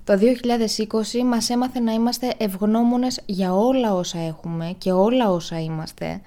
Το 0.03 0.13
2020 0.13 1.23
μας 1.25 1.49
έμαθε 1.49 1.79
να 1.79 1.91
είμαστε 1.91 2.33
ευγνώμονες 2.37 3.21
για 3.25 3.53
όλα 3.53 3.93
όσα 3.93 4.19
έχουμε 4.19 4.75
και 4.77 4.91
όλα 4.91 5.31
όσα 5.31 5.59
είμαστε 5.59 6.21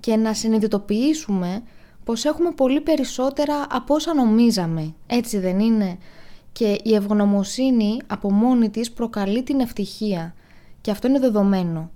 και 0.00 0.16
να 0.16 0.34
συνειδητοποιήσουμε 0.34 1.62
πως 2.04 2.24
έχουμε 2.24 2.50
πολύ 2.50 2.80
περισσότερα 2.80 3.66
από 3.70 3.94
όσα 3.94 4.14
νομίζαμε. 4.14 4.94
Έτσι 5.06 5.38
δεν 5.38 5.58
είναι; 5.58 5.98
Και 6.52 6.78
η 6.82 6.94
ευγνωμοσύνη 6.94 7.98
από 8.06 8.32
μόνη 8.32 8.70
της 8.70 8.92
προκαλεί 8.92 9.42
την 9.42 9.60
ευτυχία. 9.60 10.34
Και 10.80 10.90
αυτό 10.90 11.08
είναι 11.08 11.18
δεδομένο. 11.18 11.90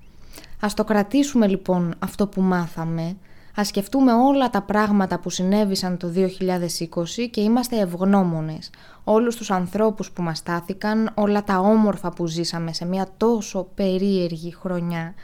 Ας 0.61 0.75
το 0.75 0.85
κρατήσουμε 0.85 1.47
λοιπόν 1.47 1.95
αυτό 1.99 2.27
που 2.27 2.40
μάθαμε. 2.40 3.17
Ας 3.57 3.67
σκεφτούμε 3.67 4.12
όλα 4.12 4.51
τα 4.51 4.62
πράγματα 4.62 5.19
που 5.19 5.31
συνέβησαν 5.31 5.97
το 5.97 6.09
2020 6.09 7.29
και 7.31 7.40
είμαστε 7.40 7.79
ευγνώμονες. 7.79 8.71
Όλους 9.05 9.37
τους 9.37 9.51
ανθρώπους 9.51 10.11
που 10.11 10.23
μας 10.23 10.38
στάθηκαν, 10.38 11.11
όλα 11.14 11.45
τα 11.45 11.59
όμορφα 11.59 12.11
που 12.11 12.27
ζήσαμε 12.27 12.73
σε 12.73 12.85
μια 12.85 13.09
τόσο 13.17 13.69
περίεργη 13.75 14.55
χρονιά 14.55 15.14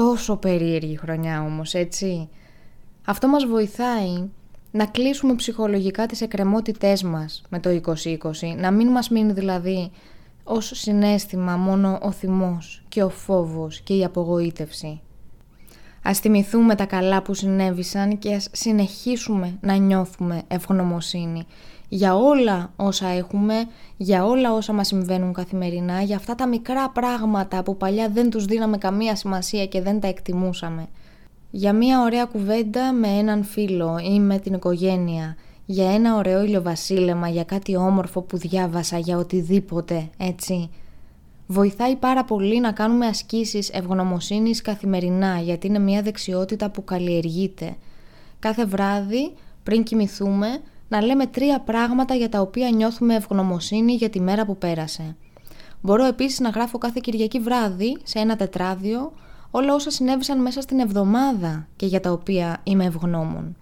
τόσο 0.00 0.36
περίεργη 0.36 0.96
χρονιά 0.96 1.42
όμως, 1.42 1.74
έτσι. 1.74 2.28
Αυτό 3.04 3.28
μας 3.28 3.46
βοηθάει 3.46 4.28
να 4.70 4.86
κλείσουμε 4.86 5.34
ψυχολογικά 5.34 6.06
τις 6.06 6.20
εκκρεμότητές 6.20 7.02
μας 7.02 7.42
με 7.48 7.60
το 7.60 7.70
2020, 7.70 8.56
να 8.56 8.70
μην 8.70 8.88
μας 8.88 9.08
μείνει 9.08 9.32
δηλαδή 9.32 9.90
ως 10.44 10.72
συνέστημα 10.74 11.56
μόνο 11.56 11.98
ο 12.02 12.10
θυμός 12.10 12.82
και 12.88 13.02
ο 13.02 13.08
φόβος 13.08 13.80
και 13.80 13.94
η 13.94 14.04
απογοήτευση. 14.04 15.00
Ας 16.02 16.18
θυμηθούμε 16.18 16.74
τα 16.74 16.84
καλά 16.84 17.22
που 17.22 17.34
συνέβησαν 17.34 18.18
και 18.18 18.34
ας 18.34 18.48
συνεχίσουμε 18.52 19.58
να 19.60 19.74
νιώθουμε 19.74 20.42
ευγνωμοσύνη 20.48 21.46
για 21.92 22.16
όλα 22.16 22.72
όσα 22.76 23.06
έχουμε, 23.08 23.54
για 23.96 24.24
όλα 24.24 24.52
όσα 24.52 24.72
μας 24.72 24.86
συμβαίνουν 24.86 25.32
καθημερινά, 25.32 26.02
για 26.02 26.16
αυτά 26.16 26.34
τα 26.34 26.46
μικρά 26.46 26.90
πράγματα 26.90 27.62
που 27.62 27.76
παλιά 27.76 28.08
δεν 28.08 28.30
τους 28.30 28.44
δίναμε 28.44 28.78
καμία 28.78 29.16
σημασία 29.16 29.66
και 29.66 29.82
δεν 29.82 30.00
τα 30.00 30.08
εκτιμούσαμε. 30.08 30.86
Για 31.50 31.72
μια 31.72 32.02
ωραία 32.02 32.24
κουβέντα 32.24 32.92
με 32.92 33.08
έναν 33.08 33.44
φίλο 33.44 33.98
ή 34.12 34.20
με 34.20 34.38
την 34.38 34.54
οικογένεια, 34.54 35.36
για 35.66 35.90
ένα 35.90 36.16
ωραίο 36.16 36.42
ηλιοβασίλεμα, 36.42 37.28
για 37.28 37.44
κάτι 37.44 37.76
όμορφο 37.76 38.20
που 38.20 38.36
διάβασα, 38.36 38.98
για 38.98 39.16
οτιδήποτε, 39.16 40.08
έτσι. 40.16 40.70
Βοηθάει 41.46 41.96
πάρα 41.96 42.24
πολύ 42.24 42.60
να 42.60 42.72
κάνουμε 42.72 43.06
ασκήσεις 43.06 43.68
ευγνωμοσύνης 43.68 44.62
καθημερινά, 44.62 45.38
γιατί 45.38 45.66
είναι 45.66 45.78
μια 45.78 46.02
δεξιότητα 46.02 46.70
που 46.70 46.84
καλλιεργείται. 46.84 47.76
Κάθε 48.38 48.64
βράδυ, 48.64 49.32
πριν 49.62 49.82
κοιμηθούμε, 49.82 50.48
να 50.90 51.00
λέμε 51.02 51.26
τρία 51.26 51.60
πράγματα 51.60 52.14
για 52.14 52.28
τα 52.28 52.40
οποία 52.40 52.70
νιώθουμε 52.70 53.14
ευγνωμοσύνη 53.14 53.94
για 53.94 54.10
τη 54.10 54.20
μέρα 54.20 54.44
που 54.44 54.56
πέρασε. 54.56 55.16
Μπορώ 55.80 56.04
επίσης 56.04 56.40
να 56.40 56.48
γράφω 56.48 56.78
κάθε 56.78 57.00
Κυριακή 57.02 57.38
βράδυ 57.40 57.96
σε 58.02 58.18
ένα 58.18 58.36
τετράδιο 58.36 59.12
όλα 59.50 59.74
όσα 59.74 59.90
συνέβησαν 59.90 60.40
μέσα 60.40 60.60
στην 60.60 60.78
εβδομάδα 60.80 61.66
και 61.76 61.86
για 61.86 62.00
τα 62.00 62.12
οποία 62.12 62.60
είμαι 62.62 62.84
ευγνώμων. 62.84 63.56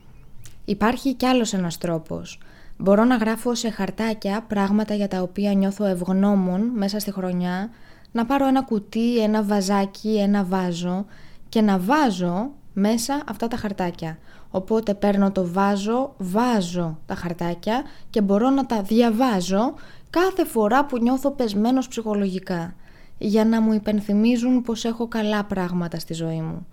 Υπάρχει 0.64 1.14
κι 1.14 1.26
άλλος 1.26 1.52
ένας 1.52 1.78
τρόπος. 1.78 2.40
Μπορώ 2.76 3.04
να 3.04 3.16
γράφω 3.16 3.54
σε 3.54 3.70
χαρτάκια 3.70 4.44
πράγματα 4.48 4.94
για 4.94 5.08
τα 5.08 5.22
οποία 5.22 5.52
νιώθω 5.52 5.84
ευγνώμων 5.84 6.70
μέσα 6.74 6.98
στη 6.98 7.12
χρονιά, 7.12 7.70
να 8.12 8.26
πάρω 8.26 8.46
ένα 8.46 8.62
κουτί, 8.62 9.18
ένα 9.18 9.42
βαζάκι, 9.42 10.18
ένα 10.18 10.44
βάζο 10.44 11.06
και 11.48 11.60
να 11.60 11.78
βάζω 11.78 12.50
μέσα 12.72 13.22
αυτά 13.26 13.48
τα 13.48 13.56
χαρτάκια. 13.56 14.18
Οπότε 14.50 14.94
παίρνω 14.94 15.32
το 15.32 15.52
βάζω, 15.52 16.14
βάζω 16.18 16.98
τα 17.06 17.14
χαρτάκια 17.14 17.82
και 18.11 18.20
μπορώ 18.20 18.50
να 18.50 18.66
τα 18.66 18.82
διαβάζω 18.82 19.74
κάθε 20.11 20.44
φορά 20.44 20.84
που 20.84 20.98
νιώθω 20.98 21.30
πεσμένος 21.30 21.88
ψυχολογικά 21.88 22.74
για 23.18 23.44
να 23.44 23.61
μου 23.61 23.72
υπενθυμίζουν 23.72 24.62
πως 24.62 24.84
έχω 24.84 25.08
καλά 25.08 25.44
πράγματα 25.44 25.98
στη 25.98 26.14
ζωή 26.14 26.40
μου. 26.40 26.66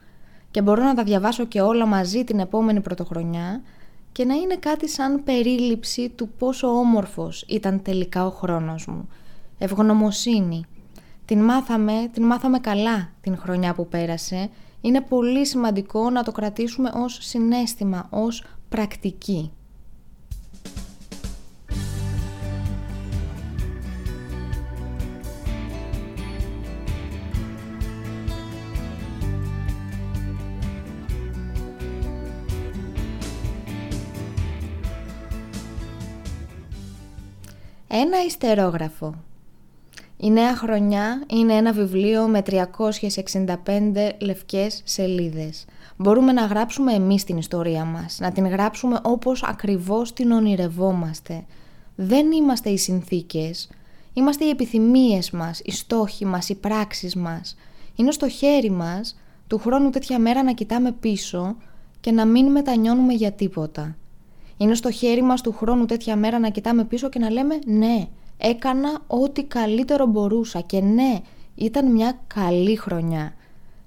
Και 0.52 0.62
μπορώ 0.62 0.84
να 0.84 0.94
τα 0.94 1.04
διαβάσω 1.04 1.46
και 1.46 1.62
όλα 1.62 1.86
μαζί 1.86 2.24
την 2.24 2.40
επόμενη 2.40 2.82
πρωτοχρονιά 2.82 3.62
και 4.12 4.26
να 4.26 4.34
είναι 4.34 4.56
κάτι 4.56 4.90
σαν 4.90 5.24
περίληψη 5.24 6.10
του 6.10 6.30
πόσο 6.30 6.68
όμορφος 6.68 7.46
ήταν 7.48 7.82
τελικά 7.82 8.26
ο 8.26 8.30
χρόνος 8.30 8.86
μου. 8.88 9.08
Ευγνωμοσύνη. 9.58 10.66
Την 11.26 11.44
μάθαμε, 11.44 12.10
την 12.14 12.24
μάθαμε 12.24 12.60
καλά 12.60 13.10
την 13.22 13.38
χρονιά 13.38 13.74
που 13.74 13.88
πέρασε 13.88 14.50
είναι 14.86 15.02
πολύ 15.02 15.46
σημαντικό 15.46 16.10
να 16.10 16.24
το 16.24 16.32
κρατήσουμε 16.32 16.92
ως 16.94 17.18
συνέστημα, 17.22 18.08
ως 18.10 18.44
πρακτική. 18.70 19.52
Ένα 37.88 38.24
ιστερόγραφο 38.26 39.16
η 40.18 40.32
νέα 40.32 40.56
χρονιά 40.56 41.24
είναι 41.28 41.54
ένα 41.54 41.72
βιβλίο 41.72 42.28
με 42.28 42.42
365 42.46 44.12
λευκές 44.20 44.82
σελίδες. 44.84 45.66
Μπορούμε 45.98 46.32
να 46.32 46.46
γράψουμε 46.46 46.94
εμείς 46.94 47.24
την 47.24 47.38
ιστορία 47.38 47.86
μας, 47.86 48.18
να 48.20 48.32
την 48.32 48.48
γράψουμε 48.48 49.00
όπως 49.04 49.44
ακριβώς 49.44 50.14
την 50.14 50.32
ονειρευόμαστε. 50.32 51.46
Δεν 51.96 52.32
είμαστε 52.32 52.70
οι 52.70 52.78
συνθήκες, 52.78 53.70
είμαστε 54.14 54.46
οι 54.46 54.50
επιθυμίες 54.50 55.32
μας, 55.32 55.62
οι 55.64 55.72
στόχοι 55.72 56.26
μας, 56.26 56.50
οι 56.50 56.56
πράξεις 56.56 57.16
μας. 57.16 57.56
Είναι 57.96 58.12
στο 58.12 58.30
χέρι 58.30 58.72
μας 58.72 59.18
του 59.48 59.58
χρόνου 59.58 59.90
τέτοια 59.90 60.20
μέρα 60.20 60.44
να 60.44 60.52
κοιτάμε 60.54 60.92
πίσω 60.92 61.56
και 62.02 62.12
να 62.12 62.26
μην 62.26 62.52
μετανιώνουμε 62.52 63.14
για 63.14 63.32
τίποτα. 63.32 63.96
Είναι 64.58 64.76
στο 64.76 64.92
χέρι 64.92 65.22
μας 65.22 65.42
του 65.42 65.52
χρόνου 65.52 65.86
τέτοια 65.86 66.16
μέρα 66.16 66.40
να 66.40 66.50
κοιτάμε 66.50 66.84
πίσω 66.84 67.10
και 67.10 67.20
να 67.20 67.30
λέμε 67.30 67.60
ναι, 67.66 68.08
έκανα 68.38 69.02
ό,τι 69.08 69.44
καλύτερο 69.44 70.06
μπορούσα 70.06 70.62
και 70.62 70.82
ναι, 70.82 71.20
ήταν 71.56 71.92
μια 71.92 72.20
καλή 72.28 72.76
χρονιά. 72.76 73.34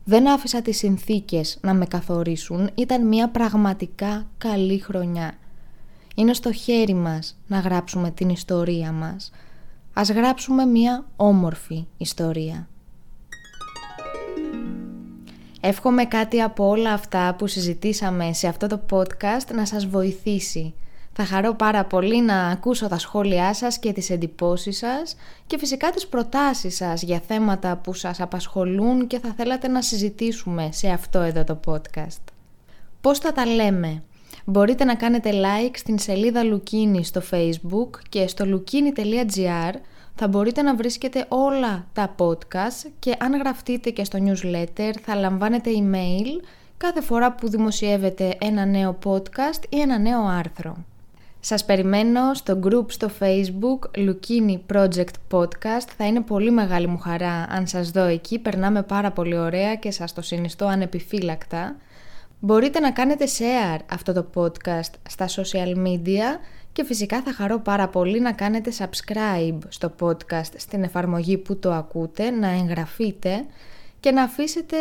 Δεν 0.05 0.29
άφησα 0.29 0.63
τις 0.63 0.77
συνθήκες 0.77 1.59
να 1.61 1.75
με 1.75 1.87
καθορίσουν, 1.87 2.71
ήταν 2.75 3.07
μια 3.07 3.29
πραγματικά 3.29 4.27
καλή 4.39 4.79
χρονιά. 4.79 5.33
Είναι 6.15 6.35
στο 6.35 6.53
χέρι 6.53 6.95
μας 6.95 7.39
να 7.47 7.59
γράψουμε 7.59 8.11
την 8.11 8.29
ιστορία 8.29 8.93
μας. 8.93 9.31
Ας 9.93 10.11
γράψουμε 10.11 10.65
μια 10.65 11.05
όμορφη 11.17 11.87
ιστορία. 11.97 12.69
Εύχομαι 15.61 16.05
κάτι 16.05 16.41
από 16.41 16.69
όλα 16.69 16.93
αυτά 16.93 17.35
που 17.39 17.47
συζητήσαμε 17.47 18.33
σε 18.33 18.47
αυτό 18.49 18.67
το 18.67 18.81
podcast 18.91 19.55
να 19.55 19.67
σας 19.67 19.87
βοηθήσει 19.87 20.75
θα 21.21 21.27
χαρώ 21.27 21.55
πάρα 21.55 21.85
πολύ 21.85 22.23
να 22.23 22.47
ακούσω 22.47 22.89
τα 22.89 22.99
σχόλιά 22.99 23.55
σας 23.55 23.79
και 23.79 23.93
τις 23.93 24.11
εντυπώσεις 24.11 24.77
σας 24.79 25.17
και 25.47 25.59
φυσικά 25.59 25.91
τις 25.91 26.07
προτάσεις 26.07 26.77
σας 26.77 27.03
για 27.03 27.23
θέματα 27.27 27.77
που 27.77 27.93
σας 27.93 28.21
απασχολούν 28.21 29.07
και 29.07 29.19
θα 29.19 29.35
θέλατε 29.37 29.69
να 29.69 29.83
συζητήσουμε 29.83 30.69
σε 30.73 30.89
αυτό 30.89 31.19
εδώ 31.19 31.45
το 31.45 31.61
podcast. 31.67 32.23
Πώς 33.01 33.19
θα 33.19 33.33
τα 33.33 33.47
λέμε; 33.47 34.03
Μπορείτε 34.45 34.85
να 34.85 34.95
κάνετε 34.95 35.31
like 35.31 35.75
στην 35.75 35.99
σελίδα 35.99 36.43
Λουκίνη 36.43 37.05
στο 37.05 37.23
facebook 37.31 37.91
και 38.09 38.27
στο 38.27 38.45
lukini.gr 38.49 39.75
θα 40.15 40.29
μπορείτε 40.29 40.63
να 40.63 40.75
βρίσκετε 40.75 41.25
όλα 41.29 41.87
τα 41.93 42.15
podcast 42.19 42.91
και 42.99 43.17
αν 43.19 43.39
γραφτείτε 43.39 43.91
και 43.91 44.05
στο 44.05 44.19
newsletter 44.23 44.93
θα 45.03 45.15
λαμβάνετε 45.15 45.71
email 45.75 46.45
κάθε 46.77 47.01
φορά 47.01 47.33
που 47.33 47.49
δημοσιεύετε 47.49 48.37
ένα 48.41 48.65
νέο 48.65 48.99
podcast 49.05 49.63
ή 49.69 49.81
ένα 49.81 49.99
νέο 49.99 50.27
άρθρο. 50.27 50.77
Σας 51.41 51.65
περιμένω 51.65 52.35
στο 52.35 52.61
group 52.63 52.85
στο 52.93 53.11
facebook 53.21 53.99
Lukini 53.99 54.59
Project 54.75 55.15
Podcast. 55.31 55.89
Θα 55.97 56.07
είναι 56.07 56.21
πολύ 56.21 56.51
μεγάλη 56.51 56.87
μου 56.87 56.99
χαρά 56.99 57.47
αν 57.51 57.67
σας 57.67 57.91
δω 57.91 58.05
εκεί. 58.05 58.39
Περνάμε 58.39 58.83
πάρα 58.83 59.11
πολύ 59.11 59.39
ωραία 59.39 59.75
και 59.75 59.91
σας 59.91 60.13
το 60.13 60.23
συνιστώ 60.23 60.67
ανεπιφύλακτα. 60.67 61.77
Μπορείτε 62.41 62.81
να 62.81 62.91
κάνετε 62.91 63.25
share 63.39 63.79
αυτό 63.91 64.13
το 64.13 64.27
podcast 64.35 64.93
στα 65.09 65.27
social 65.29 65.87
media 65.87 66.41
και 66.73 66.85
φυσικά 66.85 67.23
θα 67.23 67.33
χαρώ 67.33 67.59
πάρα 67.59 67.89
πολύ 67.89 68.21
να 68.21 68.33
κάνετε 68.33 68.73
subscribe 68.79 69.59
στο 69.69 69.93
podcast 70.01 70.53
στην 70.57 70.83
εφαρμογή 70.83 71.39
που 71.39 71.59
το 71.59 71.73
ακούτε, 71.73 72.31
να 72.31 72.49
εγγραφείτε 72.49 73.45
και 74.01 74.11
να 74.11 74.23
αφήσετε 74.23 74.77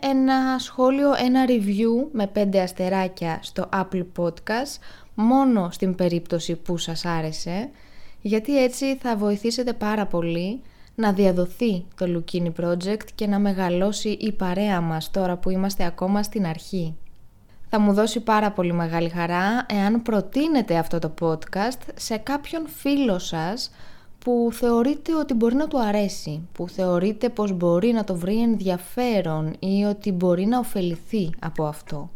ένα 0.00 0.58
σχόλιο, 0.58 1.12
ένα 1.24 1.44
review 1.48 2.08
με 2.12 2.30
5 2.34 2.56
αστεράκια 2.56 3.38
στο 3.42 3.68
Apple 3.72 4.04
Podcast 4.18 4.78
μόνο 5.18 5.68
στην 5.70 5.94
περίπτωση 5.94 6.56
που 6.56 6.76
σας 6.76 7.04
άρεσε 7.04 7.70
γιατί 8.20 8.62
έτσι 8.62 8.96
θα 8.96 9.16
βοηθήσετε 9.16 9.72
πάρα 9.72 10.06
πολύ 10.06 10.60
να 10.94 11.12
διαδοθεί 11.12 11.84
το 11.96 12.06
Lukini 12.06 12.52
Project 12.64 13.04
και 13.14 13.26
να 13.26 13.38
μεγαλώσει 13.38 14.08
η 14.08 14.32
παρέα 14.32 14.80
μας 14.80 15.10
τώρα 15.10 15.36
που 15.36 15.50
είμαστε 15.50 15.84
ακόμα 15.84 16.22
στην 16.22 16.46
αρχή. 16.46 16.96
Θα 17.68 17.78
μου 17.78 17.92
δώσει 17.92 18.20
πάρα 18.20 18.50
πολύ 18.50 18.72
μεγάλη 18.72 19.08
χαρά 19.08 19.66
εάν 19.68 20.02
προτείνετε 20.02 20.76
αυτό 20.76 20.98
το 20.98 21.14
podcast 21.20 21.80
σε 21.94 22.16
κάποιον 22.16 22.68
φίλο 22.68 23.18
σας 23.18 23.70
που 24.18 24.48
θεωρείτε 24.52 25.14
ότι 25.14 25.34
μπορεί 25.34 25.54
να 25.54 25.68
του 25.68 25.80
αρέσει, 25.80 26.48
που 26.52 26.68
θεωρείτε 26.68 27.28
πως 27.28 27.52
μπορεί 27.52 27.92
να 27.92 28.04
το 28.04 28.14
βρει 28.14 28.42
ενδιαφέρον 28.42 29.56
ή 29.58 29.84
ότι 29.84 30.12
μπορεί 30.12 30.46
να 30.46 30.58
ωφεληθεί 30.58 31.30
από 31.40 31.64
αυτό. 31.64 32.10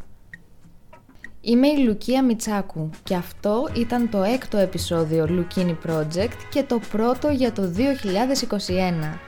Είμαι 1.43 1.69
η 1.69 1.79
Λουκία 1.79 2.25
Μιτσάκου 2.25 2.91
και 3.03 3.15
αυτό 3.15 3.69
ήταν 3.75 4.09
το 4.09 4.23
έκτο 4.23 4.59
επεισόδιο 4.59 5.29
Lukini 5.31 5.77
Project 5.87 6.37
και 6.51 6.63
το 6.63 6.81
πρώτο 6.91 7.29
για 7.29 7.53
το 7.53 7.73
2021. 7.77 9.19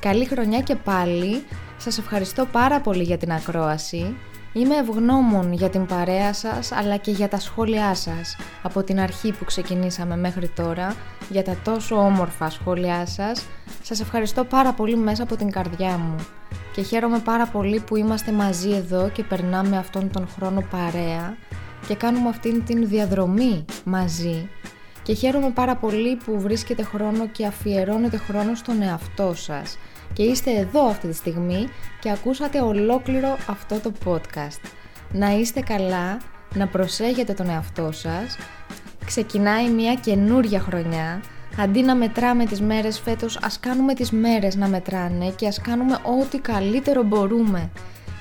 Καλή 0.00 0.24
χρονιά 0.24 0.60
και 0.60 0.74
πάλι, 0.74 1.44
σας 1.76 1.98
ευχαριστώ 1.98 2.46
πάρα 2.52 2.80
πολύ 2.80 3.02
για 3.02 3.16
την 3.16 3.32
ακρόαση 3.32 4.16
Είμαι 4.52 4.76
ευγνώμων 4.76 5.52
για 5.52 5.68
την 5.68 5.86
παρέα 5.86 6.32
σας 6.32 6.72
αλλά 6.72 6.96
και 6.96 7.10
για 7.10 7.28
τα 7.28 7.38
σχόλιά 7.38 7.94
σας 7.94 8.36
από 8.62 8.82
την 8.82 9.00
αρχή 9.00 9.32
που 9.32 9.44
ξεκινήσαμε 9.44 10.16
μέχρι 10.16 10.48
τώρα 10.48 10.96
για 11.28 11.42
τα 11.42 11.56
τόσο 11.64 11.96
όμορφα 11.96 12.50
σχόλιά 12.50 13.06
σας. 13.06 13.46
Σας 13.82 14.00
ευχαριστώ 14.00 14.44
πάρα 14.44 14.72
πολύ 14.72 14.96
μέσα 14.96 15.22
από 15.22 15.36
την 15.36 15.50
καρδιά 15.50 15.98
μου 15.98 16.16
και 16.72 16.82
χαίρομαι 16.82 17.18
πάρα 17.18 17.46
πολύ 17.46 17.80
που 17.80 17.96
είμαστε 17.96 18.32
μαζί 18.32 18.70
εδώ 18.70 19.08
και 19.08 19.24
περνάμε 19.24 19.76
αυτόν 19.76 20.10
τον 20.10 20.28
χρόνο 20.28 20.64
παρέα 20.70 21.36
και 21.86 21.94
κάνουμε 21.94 22.28
αυτήν 22.28 22.64
την 22.64 22.88
διαδρομή 22.88 23.64
μαζί 23.84 24.48
και 25.02 25.14
χαίρομαι 25.14 25.50
πάρα 25.50 25.76
πολύ 25.76 26.16
που 26.16 26.40
βρίσκετε 26.40 26.82
χρόνο 26.82 27.28
και 27.28 27.46
αφιερώνετε 27.46 28.16
χρόνο 28.16 28.54
στον 28.54 28.82
εαυτό 28.82 29.34
σας 29.34 29.78
και 30.12 30.22
είστε 30.22 30.50
εδώ 30.50 30.86
αυτή 30.86 31.08
τη 31.08 31.14
στιγμή 31.14 31.68
και 32.00 32.10
ακούσατε 32.10 32.60
ολόκληρο 32.60 33.36
αυτό 33.48 33.78
το 33.78 33.92
podcast. 34.04 34.60
Να 35.12 35.30
είστε 35.30 35.60
καλά, 35.60 36.20
να 36.54 36.66
προσέχετε 36.66 37.32
τον 37.32 37.48
εαυτό 37.48 37.92
σας. 37.92 38.36
Ξεκινάει 39.04 39.70
μια 39.70 39.94
καινούρια 39.94 40.60
χρονιά. 40.60 41.22
Αντί 41.58 41.82
να 41.82 41.94
μετράμε 41.94 42.44
τις 42.44 42.60
μέρες 42.60 43.00
φέτος, 43.00 43.38
ας 43.42 43.60
κάνουμε 43.60 43.94
τις 43.94 44.10
μέρες 44.10 44.56
να 44.56 44.68
μετράνε 44.68 45.30
και 45.36 45.46
ας 45.46 45.60
κάνουμε 45.60 45.98
ό,τι 46.20 46.38
καλύτερο 46.38 47.02
μπορούμε. 47.02 47.70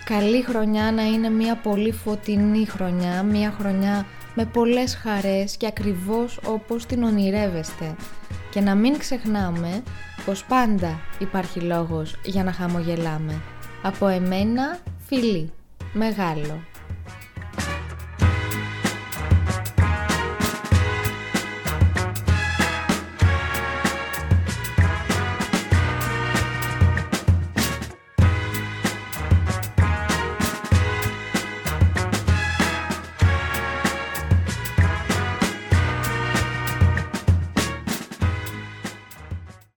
Καλή 0.06 0.42
χρονιά 0.42 0.92
να 0.92 1.04
είναι 1.04 1.30
μια 1.30 1.56
πολύ 1.56 1.92
φωτεινή 1.92 2.66
χρονιά, 2.66 3.24
μια 3.24 3.56
χρονιά 3.60 4.06
με 4.36 4.46
πολλές 4.46 4.96
χαρές 4.96 5.58
και 5.58 5.68
ακριβώς 5.68 6.40
όπως 6.46 6.86
την 6.86 7.04
ονειρεύεστε. 7.04 7.96
Και 8.52 8.62
να 8.62 8.76
μην 8.76 8.98
ξεχνάμε 8.98 9.84
πως 10.26 10.46
πάντα 10.46 11.00
υπάρχει 11.20 11.60
λόγος 11.60 12.16
για 12.24 12.44
να 12.44 12.52
χαμογελάμε. 12.52 13.42
Από 13.82 14.08
εμένα, 14.08 14.78
φιλί, 15.08 15.52
μεγάλο. 15.94 16.71